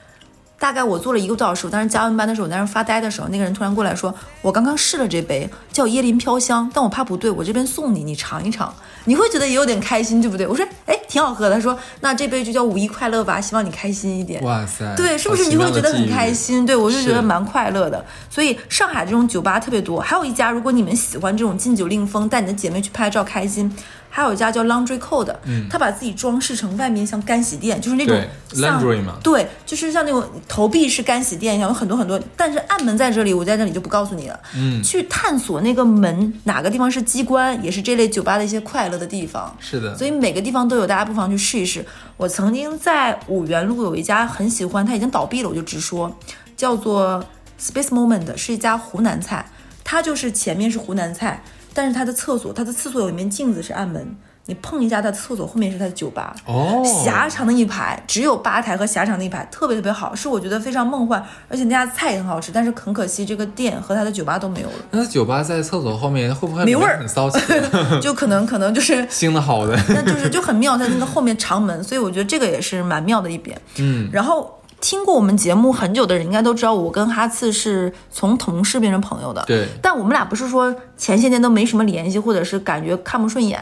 [0.58, 16.66] 大概我做了一个多小时，我当时加完班的时候，我在那发呆的时候，那个人突然过来说：“我刚刚试了这杯，叫椰林飘香，但我怕不对，我这边送你，你尝一尝，你会觉得也有点开心，对不对？”我说：“哎，挺好喝的。”他说：“那这杯就叫五一快乐吧，希望你开心一点。”哇塞，对，是不是你会觉得很开心？
[16.66, 18.04] 对我就觉得蛮快乐的。
[18.30, 23.72] 所以上海这种酒吧特别多，还有一家，如果你们喜欢这种禁酒令风，带你的姐妹去拍照开心。
[24.16, 28.18] 还有一家叫 Laundry Code，嗯，他把自己装饰成外面像干洗店，就是那种
[28.54, 32.18] laundry 嘛对，就是像那种投币式干洗店一样，有很多很多。
[32.38, 34.40] 但是暗门在这里，我在这里就不告诉你了。
[34.56, 39.54] 嗯去探索那个门哪个地方是机关，也是这类酒吧的一些快乐的地方。
[39.60, 41.86] 是的，所以每个地方都有，大家不妨去试一试。
[42.16, 46.16] 我曾经在五原路有一家很喜欢，它已经倒闭了，我就直说，
[46.56, 47.22] 叫做
[47.60, 49.46] Space Moment，是一家湖南菜。
[49.88, 51.44] 它就是前面是湖南菜，
[51.76, 56.34] 但是他的厕所，他的厕所有一面镜子是暗门，你碰一下他的厕所，后面是他的酒吧。
[56.46, 67.40] 哦，狭长的一排，只有吧台和狭长的一排，特别特别好，是我觉得非常梦幻，而且那家菜也很好吃，但是很可惜这个店和他的酒吧都没有了， 那酒吧在厕所后面会不会没味儿很骚气？
[68.02, 73.60] 就可能可能就是新的好的，那就是就很妙，在那个后面长门，所以我觉得这个也是蛮妙的一点。
[73.80, 79.44] 嗯，然后听过我们节目很久的人应该都知道，我跟哈次是从同事变成朋友的。
[79.48, 83.60] 对，但我们俩不是说前些年都没什么联系，或者是感觉看不顺眼。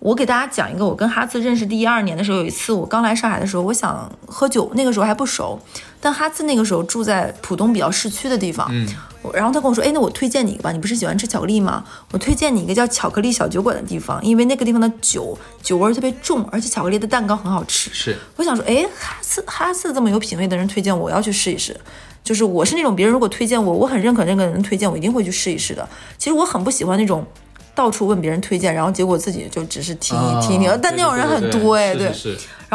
[0.00, 5.56] 我给大家讲一个，我跟哈次认识第一二年的时候，有一次我刚来上海的时候，我想喝酒，那个时候还不熟，
[6.00, 11.84] 但哈次那个时候住在浦东比较市区的地方，嗯，我然后他跟我说，哎，那我推荐你一个吧，你不是喜欢吃巧克力吗？
[12.10, 17.90] 我推荐你一个叫巧克力小酒馆的地方，因为那个地方的酒酒味儿特别重，而且巧克力的蛋糕很好吃。
[17.92, 21.74] 是我想说，哎，哈次哈次这么有品味的人推荐我，我要去试一试。
[22.22, 25.88] 就是我是那种别人如果推荐我，我很认可那个人推荐，我一定会去试一试的。
[26.16, 27.26] 其实我很不喜欢那种
[27.74, 32.10] 到处问别人推荐，然后结果自己就只是听一听你，啊但那种人很多哎，对。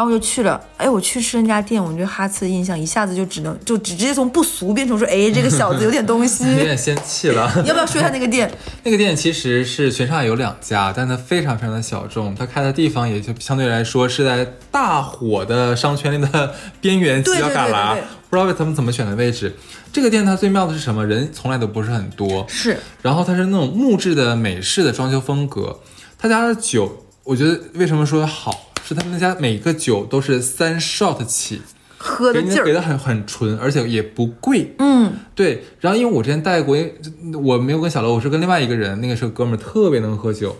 [0.00, 6.50] 然后我就去了，哎，我去吃那家店，我觉得哈次的印象一下子就只能就直接从不俗变成说，哎，这个小子有点东西。
[6.56, 7.52] 有点仙气了。
[7.66, 8.50] 要不要说一下那个店？
[8.82, 19.54] 那个店其实是全上海有两家，但它非常非常的小众，它开的地方也就相对来说是在大火的商圈里的边缘犄角旮旯对对对对对，不知道为他们怎么选的位置。
[19.92, 21.04] 这个店它最妙的是什么？
[21.04, 25.78] 人从来都不是很多，是然后它是那种木质的美式的装修风格。
[26.18, 31.62] 他家的酒，我觉得为什么说好，是他们家每个酒都是三 shot 起，
[31.96, 34.74] 喝的劲儿，给的很很纯，而且也不贵。
[34.80, 40.56] 嗯，对，然后因为我之前带过，因为我没有跟小楼，我是跟另外一个人，那个是个哥们儿，特别能喝酒，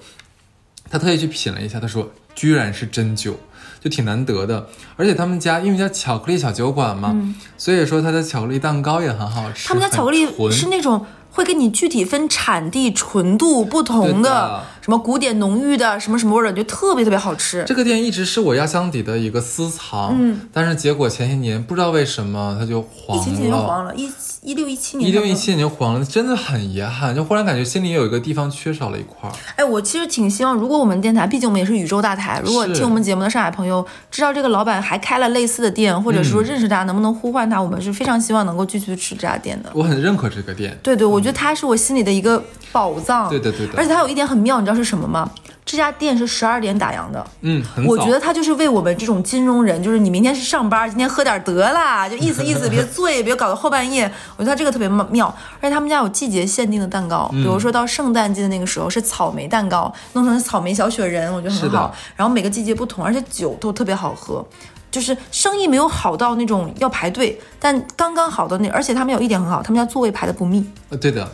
[0.88, 3.36] 他特意去品了一下，他说居然是真酒，
[3.80, 4.68] 就挺难得的。
[4.94, 9.66] 而且他们家因为叫巧克力小酒馆嘛，所以说他的巧克力蛋糕也很好吃。
[9.66, 17.64] 他们家巧克力是那种会给你具体分产地、纯度不同的什什么古典浓郁的什么什么味儿的，就特别特别好吃。
[17.64, 24.10] 这个店一直是我压箱底的一个私藏，嗯，但是结果前些年不知道为什么它就黄了，一七年就黄了，一
[24.42, 29.32] 一六一七年，一六一七年就黄了，真的很遗憾，就忽然感觉心里有一个地方缺少了一块儿。
[29.54, 37.62] 哎，我其实挺希望，如果我们电台，毕竟我们也是宇宙大台，如果听我们节目的上海朋友知道这个老板还开了类似的店，或者说认识他，能不能呼唤他？
[37.62, 39.70] 我们是非常希望能够继续吃这家店的。
[39.72, 43.28] 我很认可这个店，对对，我觉得它是我心里的一个宝藏。
[43.28, 45.30] 对对对的而且它有一点很妙，你知道是什么吗？
[45.64, 47.24] 这家店是十二点打烊的。
[47.42, 47.84] 嗯，很。
[47.86, 54.10] 我觉得他就是为我们这种金融人，就是你明天是上班，今天喝点得了，就意思意思，别醉，别搞到后半夜。
[54.36, 61.94] 我觉得他这个特别妙，而且他们家有季节限定的蛋糕，比如说到圣诞季的那个时候是草莓蛋糕，弄成草莓小雪人，我觉得很好。
[62.16, 64.44] 然后每个季节不同，而且酒都特别好喝。
[64.90, 71.30] 就是生意没有好到那种要排队，但刚刚好的那，而且他们有一点很好，他们家座位排的不密，呃，对的，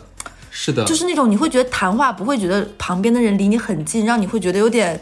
[0.59, 4.99] 是的，就是那种你会觉得谈话不会觉得旁边的人离你很近，让你会觉得有点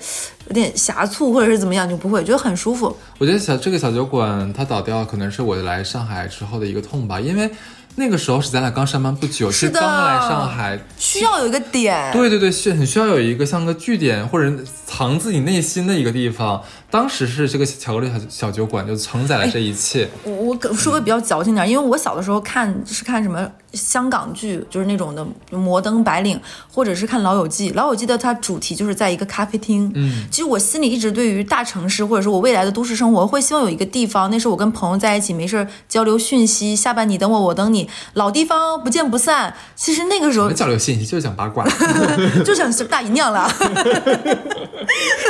[0.49, 2.95] 有点狭促或者是怎么样，就不会觉得很舒服。
[3.19, 7.49] 我觉得小这个小酒馆它倒掉，可能是我来上海之后的一个痛吧，因为
[7.97, 10.79] 那个时候是咱俩刚上班不久，是刚刚来上海。
[10.99, 14.53] 需要有一个点，对对对，需很需要有一个像个据点或者
[14.87, 16.63] 藏自己内心的一个地方。
[16.91, 20.09] 当时是这个巧克力小小酒馆就承载了这一切。
[20.23, 26.41] 我我可说个比较矫情点儿，因为我小的时候看是看什么香港剧，就是那种的摩登白领，
[26.73, 27.71] 或者是看《老友记》。
[27.75, 29.91] 《老友记》的它主题就是在一个咖啡厅。
[29.97, 37.84] 嗯，其实我心里一直对于大城市或者说我未来的都市生活，会希望有一个地方，那是我跟朋友在一起没事儿交流讯息，下班你等我，我等你，
[38.15, 39.55] 老地方不见不散。
[39.75, 41.65] 其实那个时候交流信息就是讲八卦。
[42.45, 43.51] 就想是大姨娘了。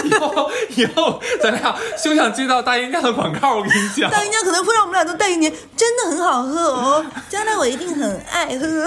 [0.04, 4.10] 以后以后咱俩休想接到大姨娘的广告，我跟你讲。
[4.10, 8.86] 大姨娘可能会让我们俩都带一年，真的很好喝哦，将来我一定很爱喝。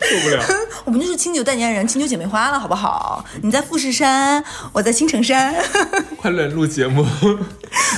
[0.00, 0.44] 受不了。
[0.84, 3.24] 我们就是清酒代言人，清酒姐妹花了，好不好？
[3.42, 5.54] 你在富士山，我在青城山。
[6.16, 7.04] 快点录节目。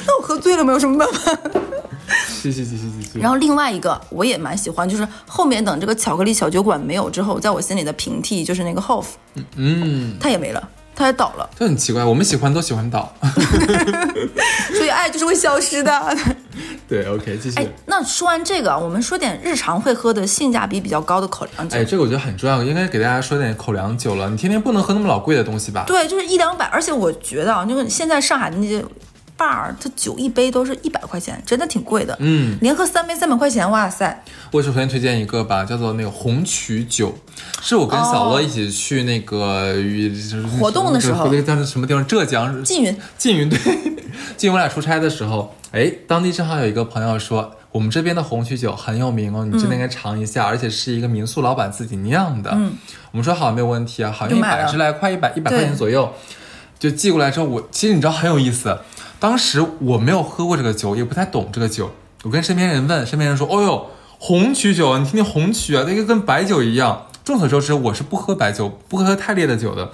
[0.07, 1.37] 那我喝醉了没有什么办法。
[2.53, 3.19] 继续继续继续。
[3.21, 9.07] 然后另外一个我也蛮喜欢，就是后面等这个巧克力小酒馆没有之后，在我心里的平替就是那个 Hof，
[9.57, 13.13] 嗯，它也没了，它也倒了，就很奇怪，我们喜欢都喜欢倒。
[14.77, 16.17] 所以爱就是会消失的。
[16.89, 17.59] 对，OK，继续。
[17.59, 21.77] 哎，那说完这个，我们说点日常会喝的性价比比较高的口粮酒。
[21.77, 24.31] 哎，这个我觉得很重要，应该给大家说点口粮酒了。
[24.31, 25.83] 你天天不能喝那么老贵的东西吧？
[25.87, 28.85] 对，就是一两百，而且我觉得啊，就是现在上海的那些
[29.39, 32.17] bar，它酒一杯都是一百块钱，真的挺贵的。
[32.21, 34.25] 嗯，连喝三杯三百块钱，哇塞！
[34.51, 37.17] 我首先推荐一个吧，叫做那个红曲酒，
[37.63, 41.27] 是我跟小乐一起去那个就是哦活动的时候。
[41.27, 42.07] 那个叫什么地方？
[42.07, 43.59] 浙江缙云，缙云对，
[44.37, 52.51] 缙云我俩出差的时候，哎，当地正好有一个朋友说，我们这边的红曲酒很有名哦，你真的应该尝一下，而且是一个民宿老板自己酿的。
[52.55, 52.73] 嗯，
[53.11, 56.11] 我们说好，没有问题啊，好像一百十来块，一百一百块钱左右，
[56.79, 58.79] 就寄过来之后，我其实你知道很有意思，
[59.19, 61.91] 当时我没有喝过这个酒，也不太懂这个酒，
[62.25, 63.87] 我跟身边人问，身边人说，哦哟，
[64.19, 67.07] 红曲酒，你听听红曲啊，那个跟白酒一样。
[67.25, 69.91] 众所周知，我是不喝白酒，不喝太烈的酒的。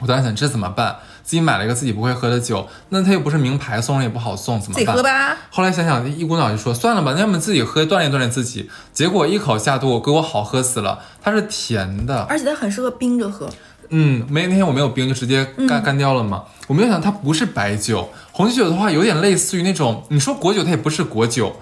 [0.00, 0.96] 我当时想这怎么办？
[1.22, 4.96] 自己买了一个自己不会喝的酒，那它又不是名牌，送人也不好送，怎么办自己？
[4.96, 5.36] 喝吧。
[5.50, 8.68] 后来想想，一股脑就说算了吧，那要么自己喝，锻炼锻炼自己。
[8.92, 13.48] 结果一口下肚，给我好喝死了，它是甜的，而且它很适合冰着喝。
[13.90, 16.42] 嗯，没那天我没有冰，就直接干、干掉了嘛。
[16.66, 18.08] 我没有想它不是白酒，
[18.42, 21.56] 红酒的话有点类似于那种，你说果酒它也不是果酒，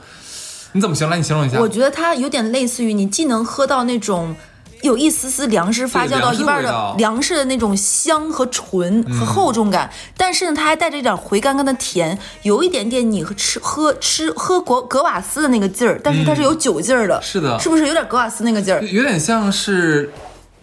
[0.73, 1.11] 你怎么形容？
[1.11, 1.59] 来，你形容一下。
[1.61, 4.35] 我觉得它有点类似于你既能喝到那种。
[4.83, 17.21] 有一丝丝粮食发酵到一半的粮食的那种香和醇和厚重感，但是呢，它还带着一点回甘甘的甜，有一点点你吃喝吃喝格格瓦斯的那个劲儿，但是它是有酒劲儿的。
[17.21, 18.81] 是的，是不是有点格瓦斯那个劲儿？
[18.87, 20.11] 有点像是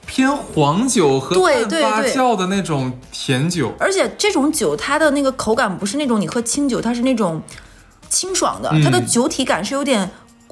[0.07, 3.71] 偏黄酒和发酵的那种甜酒。
[3.79, 7.39] 而且这种酒它的那个口感不是那种你喝清酒，它是那种
[8.09, 10.09] 清爽的，嗯、它的酒体感是有点。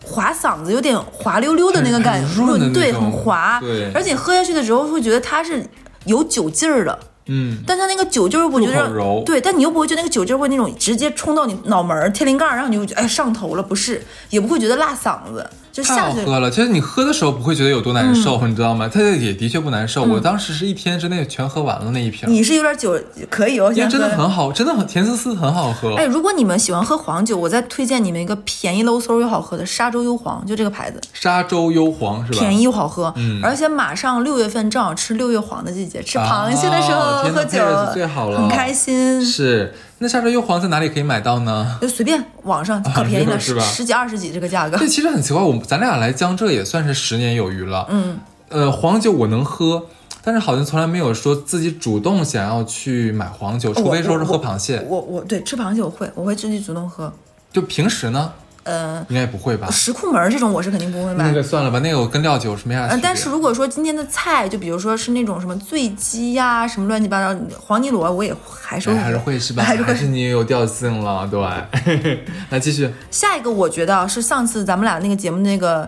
[0.07, 5.65] 滑嗓子，有点滑溜溜的那个感觉，对，很滑，对，而且喝下去的时候会觉得它是
[6.05, 16.49] 有酒劲儿的，嗯，但它那个酒劲儿，我觉得对，但你又不会觉得那个酒劲儿会那种直接冲到你脑门儿、天灵盖儿，然后你就觉得哎上头了，不是，也不会觉得辣嗓子，就太下去好喝了。
[16.49, 18.89] 其实你喝的时候不会觉得有多难受，嗯、你知道吗？
[18.91, 20.05] 它也的确不难受。
[20.05, 22.29] 嗯、我当时是一天之内全喝完了那一瓶。
[22.31, 22.97] 你是有点酒
[23.29, 25.95] 可以哦，因为真的很好，真的很甜丝丝，很好喝。
[25.95, 31.01] 哎，如果你们喜欢喝黄酒，我再推荐你们一个便宜搂嗖又好喝的沙洲幽黄，就这个牌子。
[31.13, 32.39] 沙洲幽黄是吧？
[32.39, 39.23] 便宜又好喝，嗯，而且马上六月份正好吃六月黄的季节，吃螃蟹的时候喝酒、哦、最好了，很开心。
[39.25, 39.73] 是，
[40.05, 41.79] 那下周幽黄在哪里可以买到呢？
[41.81, 43.63] 就随便网上可便宜了，是吧？
[43.63, 44.77] 十几二十几这个价格。
[44.77, 47.87] 这其实很奇怪，我们咱俩来江浙也算是十年有余了。
[47.89, 49.83] 嗯，呃，黄酒我能喝。
[50.23, 54.85] 但是好像从来没有说自己主动想要去买黄酒，除非说是喝螃蟹。
[54.87, 57.11] 我我对吃螃蟹我会，我会自己主动喝。
[57.51, 58.31] 就平时呢，
[58.65, 59.69] 呃，应该不会吧？
[59.71, 61.27] 石库门这种我是肯定不会买。
[61.27, 62.97] 那个算了吧，那个我跟料酒是没啥区别。
[62.97, 69.63] 嗯，但是如果说今天的菜，就比如说是那种什么醉鸡呀，什么乱七八糟黄泥螺，我也还是会，还是会是吧？
[69.63, 69.93] 还是会。
[70.07, 72.19] 你有调性了，对。
[72.49, 72.91] 来继续。
[73.11, 75.87] 下一个我觉得是上次咱们俩那个节目那个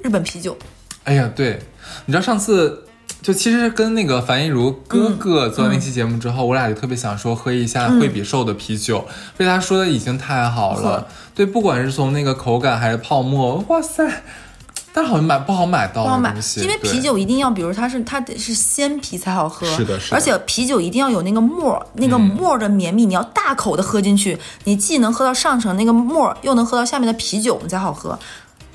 [0.00, 0.56] 日本啤酒。
[1.04, 1.60] 哎呀，对，
[2.06, 2.83] 你知道上次。
[3.24, 9.02] 就其实跟那个樊一茹哥哥做完那期节目之后，我俩就特别想说喝一下惠比寿的啤酒，
[9.34, 11.06] 被他说的已经太好了。
[11.34, 14.22] 对，不管是从那个口感还是泡沫，哇塞！
[14.92, 20.16] 但好像买不好买到，不好买，因为啤酒一定要，比如它是它得是鲜啤才好喝，是的，是的。
[20.16, 28.16] 而且啤酒一定要有那个沫，那个沫的绵密，你要大口的喝进去，你既能喝到上层那个沫，又能喝到下面的啤酒，你才好喝。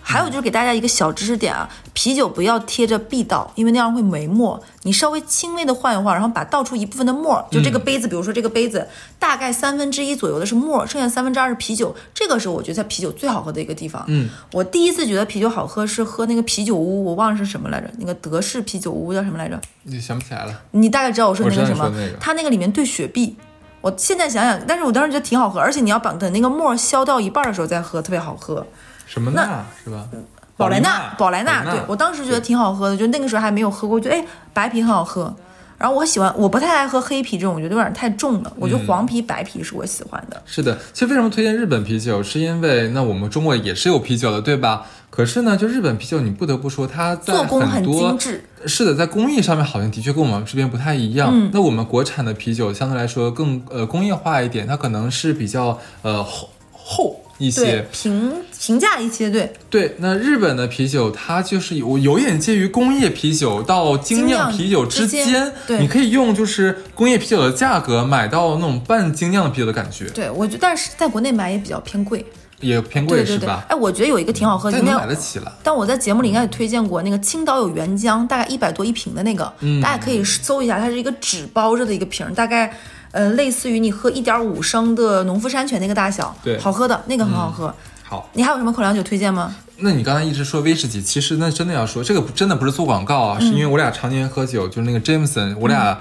[0.10, 4.60] 还有就是给大家一个小知识点啊，啤酒不要贴着壁倒，因为那样会没沫。
[4.82, 8.88] 你稍微轻微的晃一晃，然后把倒出一部分的沫，就这个杯子，比如说这个杯子
[9.20, 11.96] 大概三分之一左右的是沫，剩下三分之二是啤酒。
[12.12, 14.04] 这个是我觉得啤酒最好喝的一个地方。
[14.08, 19.62] 嗯，我第一次觉得啤酒好喝是喝那个啤酒屋，我忘了是什么来着，那个德式啤酒屋叫什么来着？
[19.84, 20.62] 你想不起来了？
[20.72, 21.94] 你大概知道我说那个什么？
[22.20, 23.36] 它那个里面兑雪碧，
[23.82, 28.66] 我现在想想，但是我当时觉得挺好喝，而且你要把等那个沫消掉一半的时候再喝，特别好喝。
[29.10, 29.66] 什么那？
[29.84, 30.08] 是吧？
[30.56, 35.34] 宝莱纳，宝莱纳，对我当时觉得挺好喝的，就那个时候还没有喝过，觉得哎白啤很好喝。
[35.78, 38.52] 然后我喜欢，我不太爱喝黑啤这种，我觉得有点太重了。
[38.58, 40.42] 我觉得黄啤、白啤是我喜欢的。
[40.46, 44.86] 是的，其实为什么推荐日本啤酒，是因为那我们中国也是有啤酒的，对吧？
[45.10, 48.44] 可是呢，就日本啤酒，你不得不说它在做工很精致。
[48.66, 51.50] 是的，在工艺上面好像的确跟我们这边不太一样。
[51.54, 57.22] 那我们国产的啤酒相对来说更呃工业化一点，它可能是比较呃厚厚。
[57.40, 59.96] 一些平评价一些，对对。
[60.00, 65.52] 那日本的啤酒，它就是有有点介于工业啤酒到精酿啤酒之间。
[65.66, 70.06] 对，你可以用就是工业啤酒的价格买到那种半精酿的啤酒的感觉。
[70.10, 72.26] 对，我觉得但是在国内买也比较偏贵，
[72.60, 73.66] 也偏贵是吧？
[73.70, 75.58] 哎，我觉得有一个挺好喝的，应该买得起了。
[75.64, 79.50] 但我在节目里应该也推荐过那个青岛有原浆，大概一百多一瓶的那个，
[79.82, 82.78] 大家可以搜一下，它是一个纸包着的一个瓶，大概。
[83.12, 87.74] 呃，类似于你喝一点五升的农夫山泉那个大小，对，好喝的那个很好喝。
[88.04, 89.56] 好，你还有什么口粮酒推荐吗？
[89.78, 95.98] 那你刚才一直说威士忌，其实那真的要说这个真的不是做广告啊，是因为我俩常年喝酒，就是那个 Jameson，我俩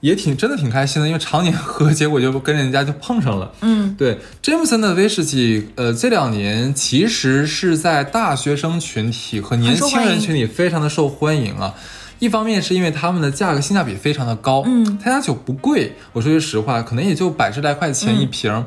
[0.00, 3.50] 也挺真的挺开心的，因为常年 喝，结果就跟人家就碰上了。
[3.62, 11.74] 嗯，对，Jameson 的威士忌，呃，这两年其实是在大学生群体和年轻人群里非常的受欢迎啊。
[12.18, 18.64] 一方面是因为他们的价格性价比非常的高，嗯，他家酒不贵，我说句实话，可能也就百十来块钱一瓶，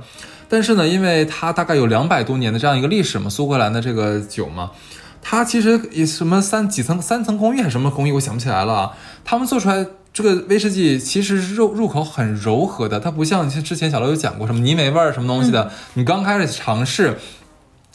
[0.48, 4.72] 但是呢，因为它大概有两百多年的这样一个历史嘛，苏格兰的这个酒嘛，
[5.22, 8.92] 它其实也什么三几层三层工艺还是什么工艺，我想不起来了。
[9.26, 17.18] 他们做出来这个威士忌其实是入入口很柔和的，它不像像之前小刘有讲过什么泥煤味儿什么东西的，你刚开始尝试。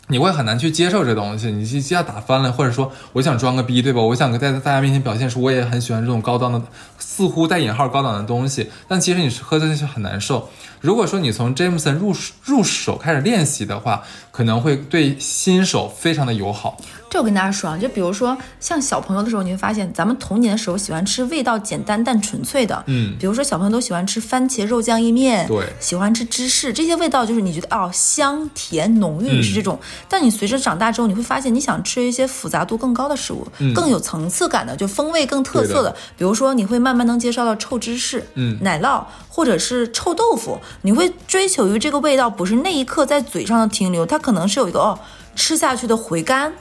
[0.09, 4.03] 你会很难去接受这东西，你一下打翻了，或者说我想装个逼，对吧？
[4.03, 6.61] 我想在大家面前表现出我也很喜欢这种高档的，
[6.99, 10.49] 似乎带引号高档的东西，但其实你是喝进去很难受。
[10.85, 12.15] 如果说你从 Jameson 入
[12.45, 16.77] 入手开始练习的话，可能会对新手非常的友好。
[17.09, 29.79] 这我跟大家说啊，就比如说像小朋友的时候，你会发现咱们童年的时候喜欢吃味道简单但纯粹的，嗯，比如说小朋友都喜欢吃番茄肉酱意面，对，喜欢吃芝士这些味道，就是你觉得哦香甜浓郁是这种。
[30.07, 44.99] 但你随着长大之后，你会发现你想吃一些复杂度更高的食物，更有层次感的，就风味更特色的，比如说你会慢慢能接受到臭芝士，嗯，奶酪或者是臭豆腐，你会追求于这个味道不是那一刻在嘴上的停留，它可能是有一个哦
[45.35, 46.53] 吃下去的回甘。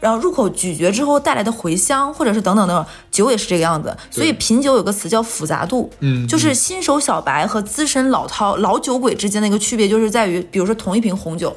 [0.00, 3.94] 然后入口咀嚼之后带来的回香，或者是等等等，酒也是这个样子。
[4.10, 11.54] 所以品酒有个词叫复杂度，嗯，就是新手小白和资深老饕老酒鬼之间的一个区别，就是在于，比如说同一瓶红酒。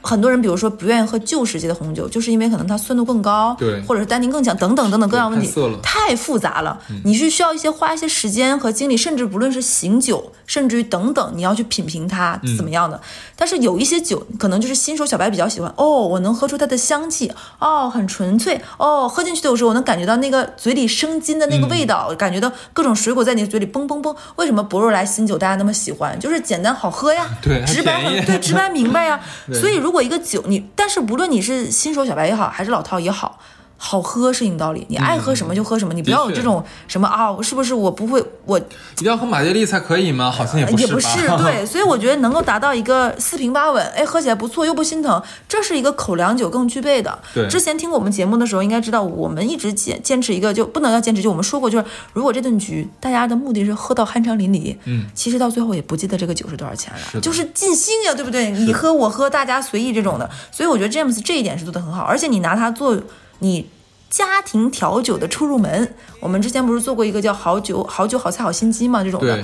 [0.00, 6.80] 很多人，比如说不愿意喝旧时期的红酒，就是因为可能它酸度更高，对，或者是单宁更强，等等等等各样问题，太复杂了。
[7.04, 13.00] 你是需要一些花一些时间和精力，甚至不论是醒酒，甚至于等等，你要去品评它怎么样的。
[13.36, 24.14] 但是有一些酒，可能就是新手小白比较喜欢，哦，我能喝出它的香气，哦，很纯粹，哦，喝进去的时候我能感觉到那个嘴里生津的那个味道，感觉到各种水果在你嘴里嘣嘣嘣。
[24.36, 26.18] 为什么博若莱新酒大家那么喜欢？
[26.20, 29.20] 就是简单好喝呀， 对，直白很对，直白明白呀，
[29.52, 29.92] 所以如。
[29.92, 33.38] 果一个酒你，但是不论你是新手小白也好，还是老饕也好，
[33.84, 38.62] 好喝是硬道理，你爱喝什么就喝什么，你不要有这种什么啊，是不是我不会我一
[38.98, 40.30] 定要喝马爹利才可以吗？
[40.30, 40.86] 好像也不是？
[40.86, 41.08] 也不是
[41.42, 47.18] 对，所以我觉得能够达到一个四平八稳，哎，喝起来不错又不心疼，这是一个口粮酒更具备的。
[47.34, 58.52] 对之前听我们节目的时候，应该知道我们一直坚坚持一个，就不能要坚持，就我们说过，就是如果这顿局大家的目的是喝到酣畅淋漓，嗯，其实到最后也不记得这个酒是多少钱了，是就是尽兴呀，对不对？
[58.52, 62.96] 你喝我喝，大家随意这种的，所以我觉得 James 这一点是做的很好，而且你拿它做
[63.42, 63.68] 你。
[64.12, 69.02] 家庭调酒的出入门，我们之前不是做过一个叫“好酒好酒好菜好心机”嘛？
[69.02, 69.42] 这种的，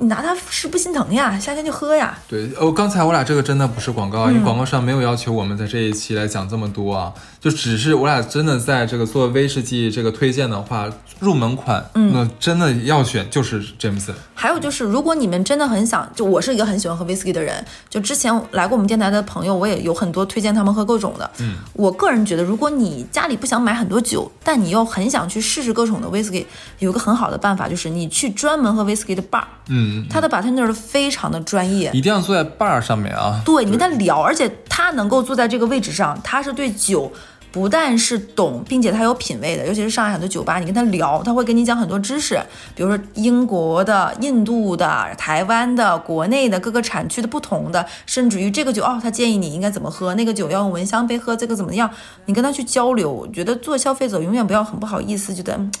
[0.00, 2.18] 你拿它是不心疼呀，夏天就喝呀。
[2.26, 14.14] 对，哦，刚才我俩这个真的不是广告啊，因嗯为广告商没有要求我们在这一期来讲这么多啊，就只是我俩真的在这个做威士忌这个推荐的话，入门款，嗯，那真的要选就是 Jameson。
[14.34, 21.30] 还有就是，如果你们真的很想，就我是一个很喜欢喝 whisky 的人，就之前来过我们电台的朋友，我也有很多推荐他们喝各种的。
[21.40, 26.46] 嗯，我个人觉得，如果你家里不想买很多酒，但你又很想去试试各种的 whisky，
[26.78, 31.90] 有一个很好的办法，就是你去专门喝 whisky 的 bar，嗯，他的 bartender 非常的专业。
[31.92, 33.40] 一定要坐在 bar 上面啊。
[33.44, 37.12] 对你跟他聊，而且他能够坐在这个位置上，他是对酒
[37.52, 39.66] 不但是懂，并且他有品味的。
[39.66, 42.40] 尤其是上海很多酒吧，你跟他聊，他会跟你讲很多知识，
[42.74, 51.90] 比如说英国的、印度的、台湾的、国内的各个产区的不同的，甚至于这个酒哦，他建议你应该怎么喝，那个酒要用蚊香杯喝，这个怎么样？
[52.26, 55.54] 你跟他去交流，我觉得做消费者永远不要很不好意思，觉得。
[55.54, 55.72] 嗯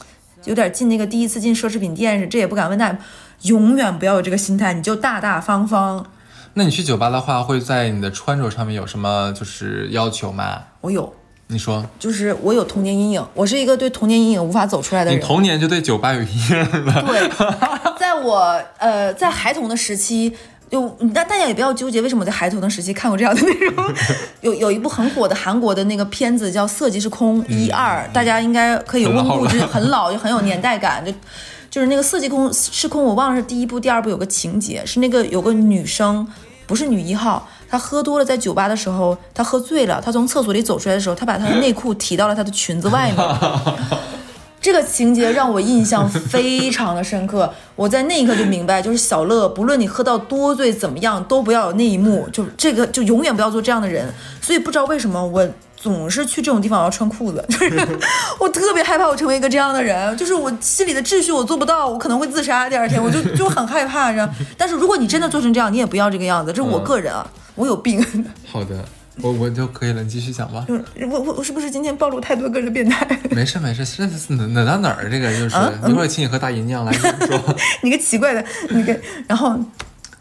[0.44, 2.96] 有点进那个第一次进奢侈品店是，这也不敢问那，
[3.42, 6.04] 永远不要有这个心态，你就大大方方。
[6.54, 10.62] 那你去酒吧的话，会在你的穿着上面有什么就是要求吗？
[10.80, 11.14] 我有，
[11.46, 15.24] 你说，就是我有童年阴影，我是一个对童年阴影无法走出来的你人。
[15.24, 17.02] 童年就对酒吧有阴影了。
[17.06, 17.30] 对，
[17.98, 20.34] 在我呃在孩童的时期，
[20.68, 23.94] 就大大家也不要纠结为什么我在孩童的时期看过这样的内容。
[24.42, 31.12] 有有一部很火的韩国的那个片子叫《色即是空》一二，大家应该可以有温故知，很老就很有年代感，就。
[31.70, 36.26] 就是那个色即空是空，我忘了是第一部、第二部有个情节，是那个有个女生，
[36.66, 43.26] 不是女一号，她喝多了，在酒吧的时候，她喝醉了，她从厕所里走出来的时候，她把她的内裤提到了她的裙子外面。
[44.60, 54.12] 这个情节让我印象非常的深刻，我在那一刻就明白，就是小乐，不论你喝到多醉怎么样，都不要有那一幕，就这个就永远不要做这样的人。
[54.42, 55.48] 所以不知道为什么我
[55.82, 57.88] 总是去这种地方我要穿裤子， 就是
[58.38, 62.68] 我特别害怕我成为一个这样的人，就是我心里的秩序我做不到，我可能会自杀。
[62.68, 64.28] 第二天我就就很害怕着。
[64.58, 68.04] 但是如果你真的做成这样，你也不要这个样子，这是我个人啊，我有病。
[68.46, 68.84] 好的，
[69.22, 70.64] 我我就可以了，你继续讲吧。
[70.68, 73.06] 就是我我我是不是今天暴露太多个人的变态？
[73.30, 75.08] 没事没事，这是哪哪到哪儿？
[75.10, 75.56] 这个就是、
[75.88, 77.56] 一会儿请你喝大吟酿来你说。
[77.82, 78.94] 你个奇怪的，你个，
[79.26, 79.58] 然后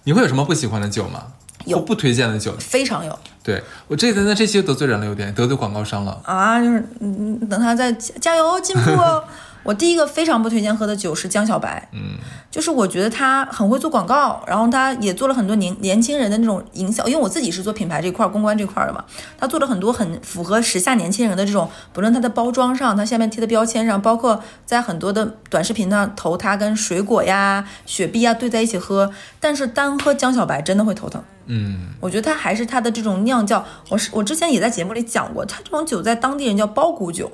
[0.05, 1.23] 你会有什么不喜欢的酒吗？
[1.65, 2.55] 有不推荐的酒？
[2.57, 3.19] 非常有
[3.49, 6.21] 对我这那这期得罪人了，有点得罪广告商了。
[6.23, 9.23] 啊，就是嗯，等他再加加油进步哦。
[9.63, 12.17] 我第一个非常不推荐喝的酒是江小白，嗯，
[12.49, 19.03] 就是我觉得他很会做广告，然后他也做了很多年年轻人的那种营销，因为我自己是做品牌这块儿公关这块儿的嘛，
[19.37, 31.21] 他做了很多很符合时下年轻人的这种，不论它的包装上，它下面贴的标签上，包括在很多的短视频上投它跟水果呀、雪碧呀兑在一起喝，但是单喝江小白真的会头疼。
[31.47, 37.31] 嗯，我觉得它还是它的这种酿造，我是我之前也在节目里讲过，它这种酒在当地人叫包谷酒，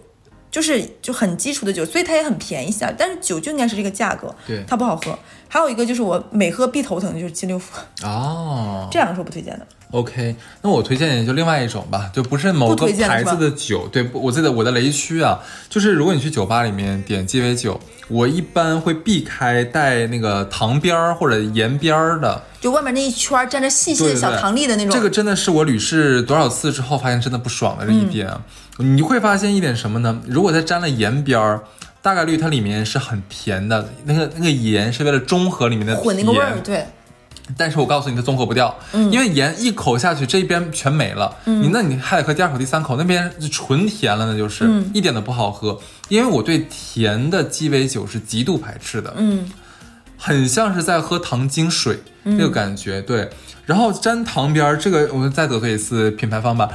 [0.56, 5.20] 就是就很基础的酒，所以它也很便宜下，但是酒就应该是这个价格，对它不好喝。
[5.50, 9.68] 还有一个就是我每喝必头疼的就是金六福，哦这两个是我不推荐的。
[9.92, 13.88] ，OK，那我推荐也就另外一种吧，就不是某个牌子的酒。
[13.88, 22.42] 对，我记得我的雷区啊，就是如果你去酒吧里面点鸡尾酒，我一般会避开带那个糖边儿或者盐边儿的。
[22.60, 28.42] 就外面那一圈沾着细细的小糖粒的那种，这个真的是我屡试多少次之后发现真的不爽的这一点啊。
[28.78, 30.20] 你会发现一点什么呢？
[30.28, 31.62] 如果它沾了盐边儿，
[32.02, 36.86] 大概率它里面是很甜的，那个那个盐是为了中和里面的混那个味儿，对，
[37.56, 45.80] 但是我告诉你，它综合不掉，因为盐一口下去，这一边全没了，你那你还得喝第二口、第三口，那边就纯甜了，那就是、一点都不好喝。
[46.10, 49.52] 因为我对甜的鸡尾酒是极度排斥的，嗯，
[50.18, 53.30] 很像是在喝糖精水、那个感觉，对。
[53.66, 56.70] 然后沾糖边儿，这个我们再得罪一次品牌方吧。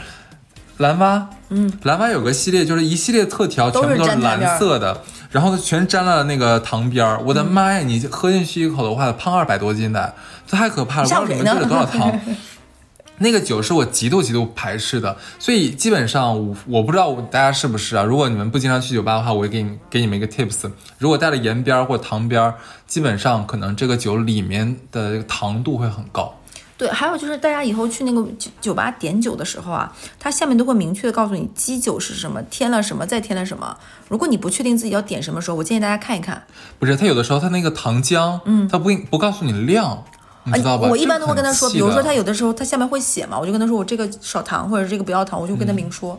[0.81, 7.19] 蓝蛙，嗯，蓝蛙有个系列，就是一系列特调，全部都是蓝色的，然后全沾了那个糖边儿。
[7.19, 10.15] 嗯我的妈呀，你喝进去一口的话，胖二百多斤的，
[10.47, 11.05] 这太可怕了！
[11.05, 12.21] 不知道里面吓唬谁呢兑了多少糖。
[13.23, 18.03] 那个酒是我极度极度排斥的，所以基本上我我不知道大家是不是啊。
[18.03, 22.55] 如果你们不经常去酒吧的话，我会给你给你们一个 tips，如果带了盐边儿或者糖边儿，
[22.87, 26.35] 基本上可能这个酒里面的糖度会很高。
[26.81, 33.77] 对，还有就是大家以后去那个酒酒吧点酒的时候啊，它下面都会明确的告诉你基酒是什么，添了什么，再添了什么。
[34.09, 36.43] 如果你不确定自己要点什么时候，我建议大家看一看。
[36.79, 40.03] 不是，他有的时候他那个糖浆，嗯，他不不告诉你量，
[40.45, 40.89] 你知道吧？
[40.89, 46.19] 我一般都会跟他说，比如说他有有的时候他下面会写嘛，我就跟他说我这个少糖或者这个不要糖，我就跟他明说。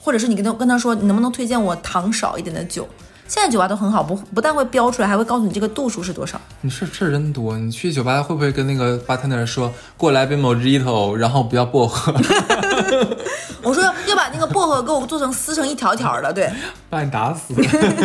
[0.00, 2.86] 或者是你跟他跟他说，你能不能推荐我糖少一点的酒？
[3.34, 6.40] 现在酒吧都很好，不不但会标出来，还会告诉你这个度数是多少。
[6.60, 7.58] 你是事儿真多。
[7.58, 12.14] 你去酒吧会不会跟那个 bartender 说过来杯 mojito，然后不要薄荷？
[13.60, 16.48] 我说要要把那个薄荷给我做成撕成一条条的，对。
[16.88, 17.52] 把你打死。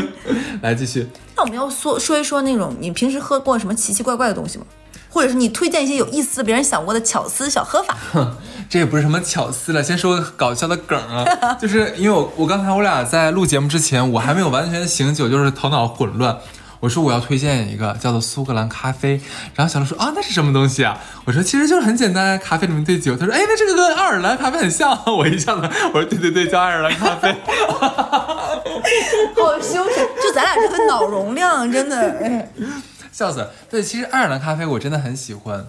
[0.63, 4.65] 来继续，那我们要说说一说那种你平时喝过什么奇奇怪怪的东西吗？
[5.09, 7.97] 或者是你推荐一些有意思的、别人想过的巧思小喝法？
[8.69, 11.25] 这也不是什么巧思了，先说个搞笑的梗啊，
[11.59, 16.37] 就是因为我我刚才我俩在录节目之前，我还没有完全醒酒，就是头脑混乱。
[16.81, 19.19] 我说我要推荐一个叫做苏格兰咖啡，
[19.53, 20.97] 然后小鹿说啊那是什么东西啊？
[21.25, 23.17] 我说其实就是很简单，咖啡里面兑酒。
[23.17, 27.35] 他说哎那这个跟爱尔兰咖啡很像，我一下子我说对对对叫爱尔兰咖啡。
[29.35, 30.07] 好羞耻！
[30.23, 32.47] 就咱俩这个脑容量，真的。
[33.19, 33.51] 哎笑死了！
[33.69, 35.67] 对，其实爱尔兰咖啡我真的很喜欢。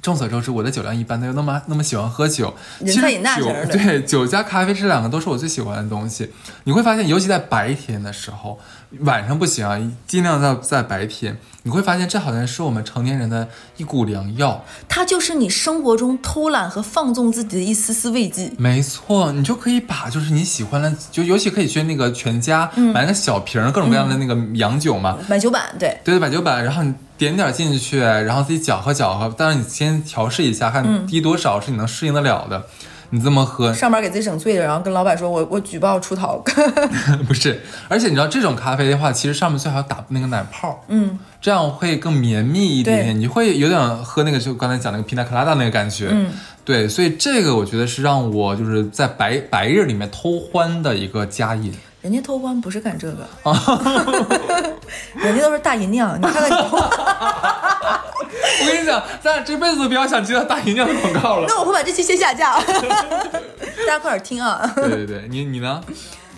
[0.00, 2.54] 众所周知，我的酒量一般，但又那么那么喜欢喝酒。
[2.80, 6.32] 其实酒对酒加咖啡这两个都是我最喜欢的东西。
[6.64, 8.58] 你会发现，尤其在白天的时候，
[9.00, 11.36] 晚上不行啊，尽量在在白天。
[11.64, 14.64] 你会发现，这好像是我们成年人的一股良药。
[14.88, 18.52] 它就是你生活中偷懒和放纵自己的一丝丝慰藉。
[18.56, 32.64] 没错，你就可以把就是你喜欢的，就尤其可以去那个全家、买个小瓶各种各样的那个洋酒嘛，买酒版，对，对对，买酒版，然后你点点进去，然后自己搅和搅和，但是你先调试一下，看低多少是你能适应得了的，
[33.10, 36.42] 你这么喝上班给自己整醉了，然后跟老板说我我举报出逃。
[37.26, 46.32] 不是，而且你知道这种咖啡的话，其实上面最好打那个奶泡，嗯，这样会更绵密一点点，你会有点喝那个就刚才讲那个皮纳克拉达那个感觉，嗯，
[46.64, 51.72] 对，所以这个我觉得是让我就是在白白日里面偷欢的一个佳饮。
[52.02, 53.26] 人家偷欢不是干这个，
[55.16, 56.16] 人家都是大姨娘。
[56.18, 61.46] 你看看你， 我跟你讲，咱俩这辈子都不要想接到大姨娘的广告了。
[61.48, 64.70] 那我会把这期先下架，大家快点听啊。
[64.76, 65.80] 对对对，你你呢？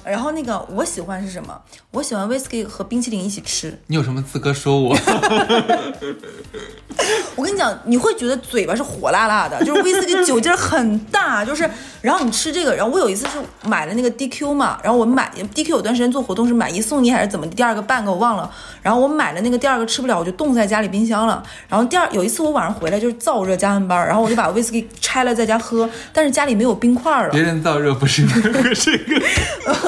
[0.09, 1.57] 然后那个我喜欢是什么？
[1.91, 3.79] 我喜欢 whisky 和冰淇淋一起吃。
[3.89, 4.97] 你有什么资格说我？
[7.37, 11.69] 我跟你讲，你会觉得嘴巴是火辣辣的，就是威士忌酒劲儿很大，就是，
[12.03, 13.39] 然后你吃这个，然后我有一次是
[13.69, 18.51] 买了那个 DQ 嘛，然后我买 DQ 有段时间做活动是买一送一还是怎么，第二个半个我忘了，
[18.83, 29.23] 然后我买了那个第二个吃不了，我就冻在家里冰箱了，然后第二有一次我晚上回来就是燥热加完班，然后我就把威士忌拆了在家喝，但是家里没有冰块了别，人燥热不是应该喝这个？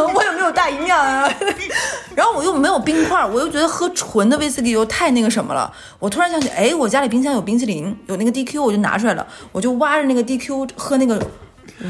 [0.15, 1.33] 我也没有大营养啊，
[2.15, 5.73] 然后我又没有冰块，我又觉得喝纯的威士忌又太那个什么了。
[5.99, 11.21] 我突然想起，哎，我家里冰箱有冰淇淋，有那个 DQ，我就拿出来了，我就挖着那个 DQ 喝那个，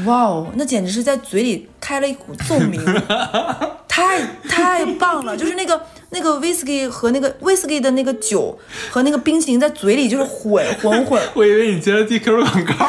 [0.05, 2.79] 哇哦，那简直是在嘴里开了一股奏鸣，
[3.87, 5.35] 太太棒了！
[5.35, 8.57] 就是那个那个威士忌和那个威士忌的那个酒
[8.89, 11.21] 和那个冰淇淋在嘴里就是混混混。
[11.35, 12.87] 我以为你接了 DQ 的广告。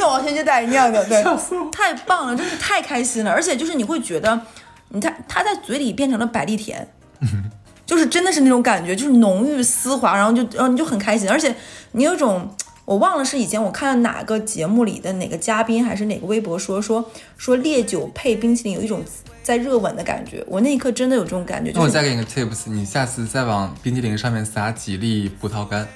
[0.00, 1.22] 那我先去大银酿的，对
[1.70, 4.40] 太棒了，真是太开心了，而且就是你会觉得，
[4.88, 6.88] 你看它在嘴里变成了百利甜，
[7.86, 11.54] 就是真的是那种感觉，就是浓郁丝滑，然后就然后你就很开心，而且
[11.92, 12.50] 你有一种。
[12.86, 19.00] 我忘了是以前我看到哪个节目里的哪个嘉宾还是哪个微博说说说烈酒配冰淇淋有一种
[19.44, 25.86] 在热吻的感觉，我那一刻真的有这种感觉，就是那我再给你个 tips，你下次再往冰淇淋上面撒几粒葡萄干。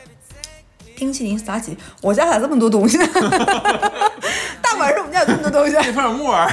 [0.96, 3.06] 冰淇淋撒起，我家咋这么多东西呢？
[4.62, 6.50] 大晚上我们家有这么多东西，放点木耳。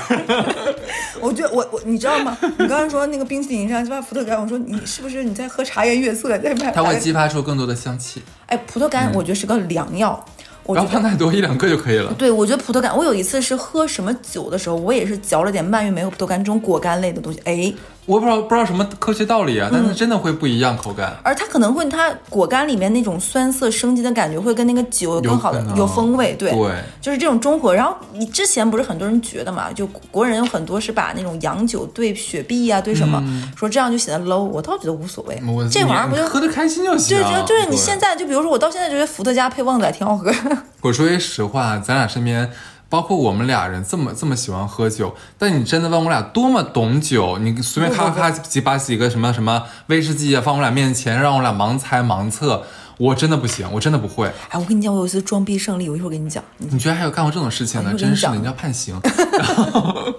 [1.19, 2.37] 我觉得我我你知道吗？
[2.41, 6.37] 你刚才说那个冰淇淋上加葡萄干，我说你是不是你在喝茶颜悦色？
[6.37, 10.23] 在买它会激发出更多的香气，哎，葡萄干我觉得是个良药。
[10.63, 12.13] 我不要放太多，一两个就可以了。
[12.13, 17.73] 对，我觉得葡萄干，我有一次是喝什么酒的时候，我也是嚼了点蔓越莓和葡萄干这种果干类的东西，哎，
[18.08, 21.16] 我不知道不知道什么科学道理啊，但是真的会不一样口感。
[21.24, 27.74] 而它可能会它果干里面那种酸涩生机的感觉，会跟那个酒有更好的有有风味，对，对就是这种中和。
[27.74, 33.24] 然后你之前不是很多人觉得嘛，就国人有很多是把那种洋酒兑雪碧啊、兑什么，
[33.56, 35.39] 说这样就显得 low，我倒觉得无所谓，
[35.72, 37.41] 这玩意儿不就喝的开心就行对，啊。
[37.41, 40.32] 就就是你现在就比如说我到现在觉得伏特加配旺仔挺好喝，
[40.82, 42.49] 我说句实话，咱俩身边，
[42.91, 52.63] 包括我们俩人这么这么喜欢喝酒，但你真的问我俩多么懂酒，你随便咔咔咔几把几个什么什么威士忌啊放我俩面前，让我俩盲猜盲测，
[52.97, 54.27] 我真的不行，我真的不会。
[54.49, 56.43] 哎，我跟你讲，我有一次装逼胜利，我一会儿跟你讲。
[56.57, 57.93] 你居然还有干过这种事情呢？
[57.97, 58.99] 真是的，你要判刑。
[59.37, 60.13] 然后，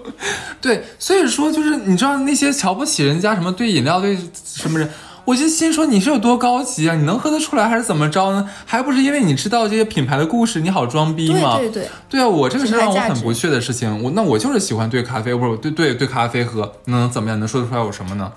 [0.59, 4.89] 对，所以说就是你知道那些瞧不起人家什么对饮料对什么人，
[5.25, 6.95] 我就心说你是有多高级啊？
[6.95, 8.49] 你能喝得出来还是怎么着呢？
[8.65, 11.57] 还不是因为你知道这些品牌的故事，你好装逼吗？
[11.57, 14.03] 对对对，对啊，我这个是让我很不屑的事情。
[14.03, 17.39] 我那我就是喜欢兑咖啡，或者对对对咖啡喝，能怎么样？
[17.39, 18.31] 能说得出来我什么呢？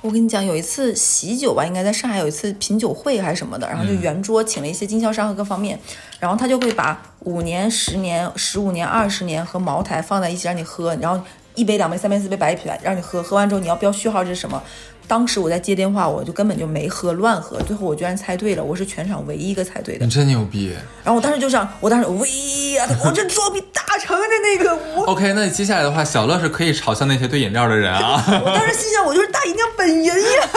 [0.00, 5.78] 我跟你讲，有一次喜酒吧，应该在上海有一次品酒会还是什么的，然后就圆桌请了一些经销商和各方面，
[6.18, 11.20] 然后他就会把五年、十年、十五年、二十年和茅台放在一起让你喝，然后
[11.54, 14.60] 一杯、两杯、三杯、四杯白啤让你喝，喝完之后你要标序号这是什么？
[15.08, 20.10] 当时我在接电话，我就根本就没喝，乱喝，最后我居然猜对了，我是全场唯一一个猜对的你。
[20.10, 20.70] 真牛逼。
[21.02, 22.28] 然后我当时就想，我当时喂
[22.74, 28.22] 呀，我这 装逼大成的那个，我 OK，那接下来的话，小乐是可以嘲笑那些兑饮料的人啊。
[28.44, 30.48] 我当时心想，我就是大姨娘本人呀。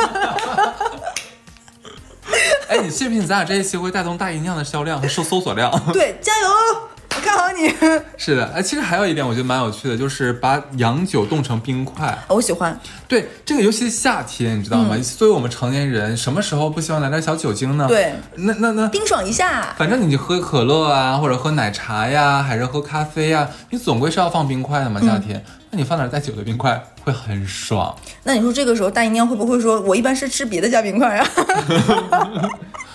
[2.68, 5.72] 哎，你信不信咱俩这一期会带动大姨娘的销量和搜搜索量？
[5.92, 6.91] 对，加油，我
[7.22, 7.74] 看好你。
[8.18, 12.18] 是的，哎，其实还有一点我觉得蛮有趣的，就是把洋酒冻成冰块。
[12.28, 14.98] 我喜欢，对，这个尤其是夏天，你知道吗？
[15.18, 17.86] 作为我们成年人，什么时候不希望来点小酒精呢？
[17.88, 19.74] 对，那那那，冰爽一下。
[19.78, 25.00] 反正你就喝可乐啊，或者喝奶茶呀，还是喝咖啡呀，你总归是要放冰块的嘛。
[25.02, 27.96] 夏天，那你放点带酒的冰块会很爽。
[28.24, 31.28] 那你说这个时候大姨娘会不会说，我一般是吃别的加冰块啊？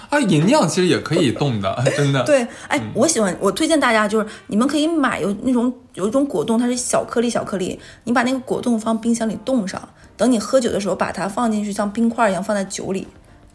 [0.09, 2.23] 啊，饮料其实也可以冻的， 真的。
[2.25, 13.07] 对，哎，我喜欢，我推荐大家就是你们可以买有那种有一种果冻，它是小颗粒小颗粒，你把那个果冻放冰箱里冻上，等你喝酒的时候把它放进去，像冰块一样放在酒里。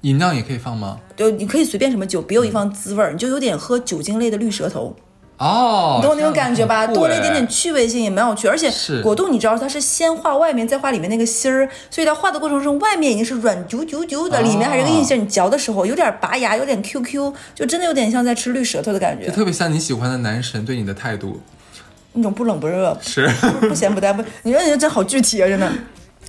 [0.02, 0.98] 饮料也可以放吗？
[1.16, 4.96] 对你可以随便什么酒，别有一番滋味儿，你就有点喝酒精类的绿舌头，
[5.42, 6.86] 哦，你懂我那种感觉吧？
[6.86, 8.48] 多了一点点哎趣味性，也蛮有趣。
[8.48, 15.20] 而且是果冻你知道它是先画外面，再画里面那个芯儿，所以它画的过程中，外面已经是软啾啾啾的，里面还是个硬芯。
[15.20, 21.42] 你嚼的时候有点拔牙，有点 QQ，就真的有点像在吃绿舌头的感觉，就特别像你喜欢的男神对你的态度。
[22.14, 23.28] 那种不冷不热，是，
[23.60, 24.24] 不不咸不淡不。
[24.44, 25.68] 你说你这真好具体啊，真的。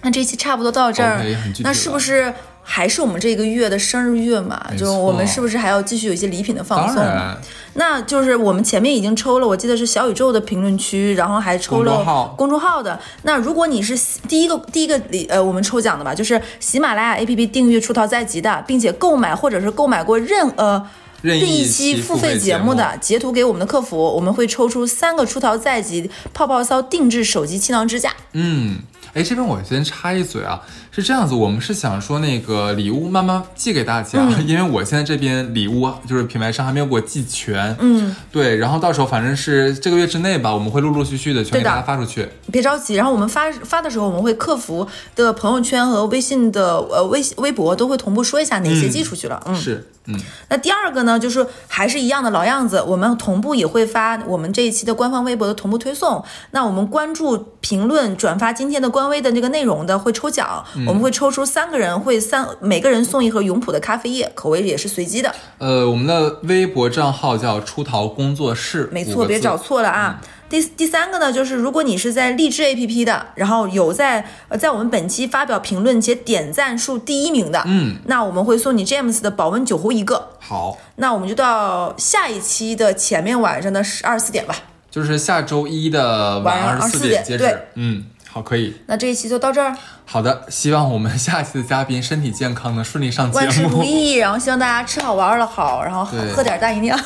[0.01, 1.23] 那这一期差不多到这儿
[1.63, 2.33] 那是不是
[2.63, 4.65] 还是我们这个月的生日月嘛？
[4.71, 7.03] 没就我们是不是还要继续有一些礼品的放当送？
[7.03, 7.37] 然，
[7.75, 12.99] 那就是我们前面已经抽了，我记得是小宇宙的评论区，然后还抽公众了号公众号的。
[13.23, 20.89] 那如果你是喜第一个第一个礼呃我们抽奖的吧，就是喜马拉雅 APP 订阅出逃在即的，并且购买或者是购买过任呃。
[21.23, 28.13] 任意期期付费节目的截图给我们的客服，我们会抽出三个出逃在即泡泡骚定制手机气囊支架。
[28.33, 28.79] 嗯，
[29.15, 42.27] 哎，这边我先插一嘴啊，是这样子，我们是想说那个礼物慢慢寄给大家，嗯因为我现在这边礼物就是品牌商还没有给我寄全，嗯，对，然后到时候反正是这个月之内吧，我们会陆陆续续的全对的给大家发出去。
[42.51, 49.43] 别着急，然后我们发发的时候，我们会客服的朋友圈和微信的呃微微博都会同步说一下哪些寄出去了。
[49.47, 56.25] 嗯，是，嗯，那第二个呢，就是还是一样的老样子，我们同步也会发我们这一期的官方微博的同步推送。
[56.53, 65.35] 那我们关注、评论、转发今天的官微的那个内容的会抽奖，我们会抽出三个人，会三每个人送一盒永璞的咖啡液，口味也是随机的。
[65.59, 70.21] 呃，我们的微博账号叫出逃工作室，没错，别找错了啊。
[70.49, 80.29] 第第三个呢，就是如果你是在荔枝 APP 的，然后有在呃在我们本期发表评论且点赞数第一名的，嗯，那我们会送你 James 的保温酒壶一个。
[80.39, 84.55] 好，那我们就到下一期的前面晚上的十二四点吧。
[84.91, 87.59] 就是下周一的晚晚上二十四点对截止。
[87.77, 88.75] 嗯，好，可以。
[88.87, 89.77] 那这一期就到这儿。
[90.07, 93.45] 好的，希望我们下期的嘉宾身体健康，能顺利上节目。
[93.45, 96.03] 万事如意，然后希望大家吃好玩了好，然后
[96.35, 96.99] 喝点大姨娘。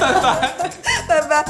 [0.00, 0.50] 拜拜，
[1.06, 1.44] 拜拜。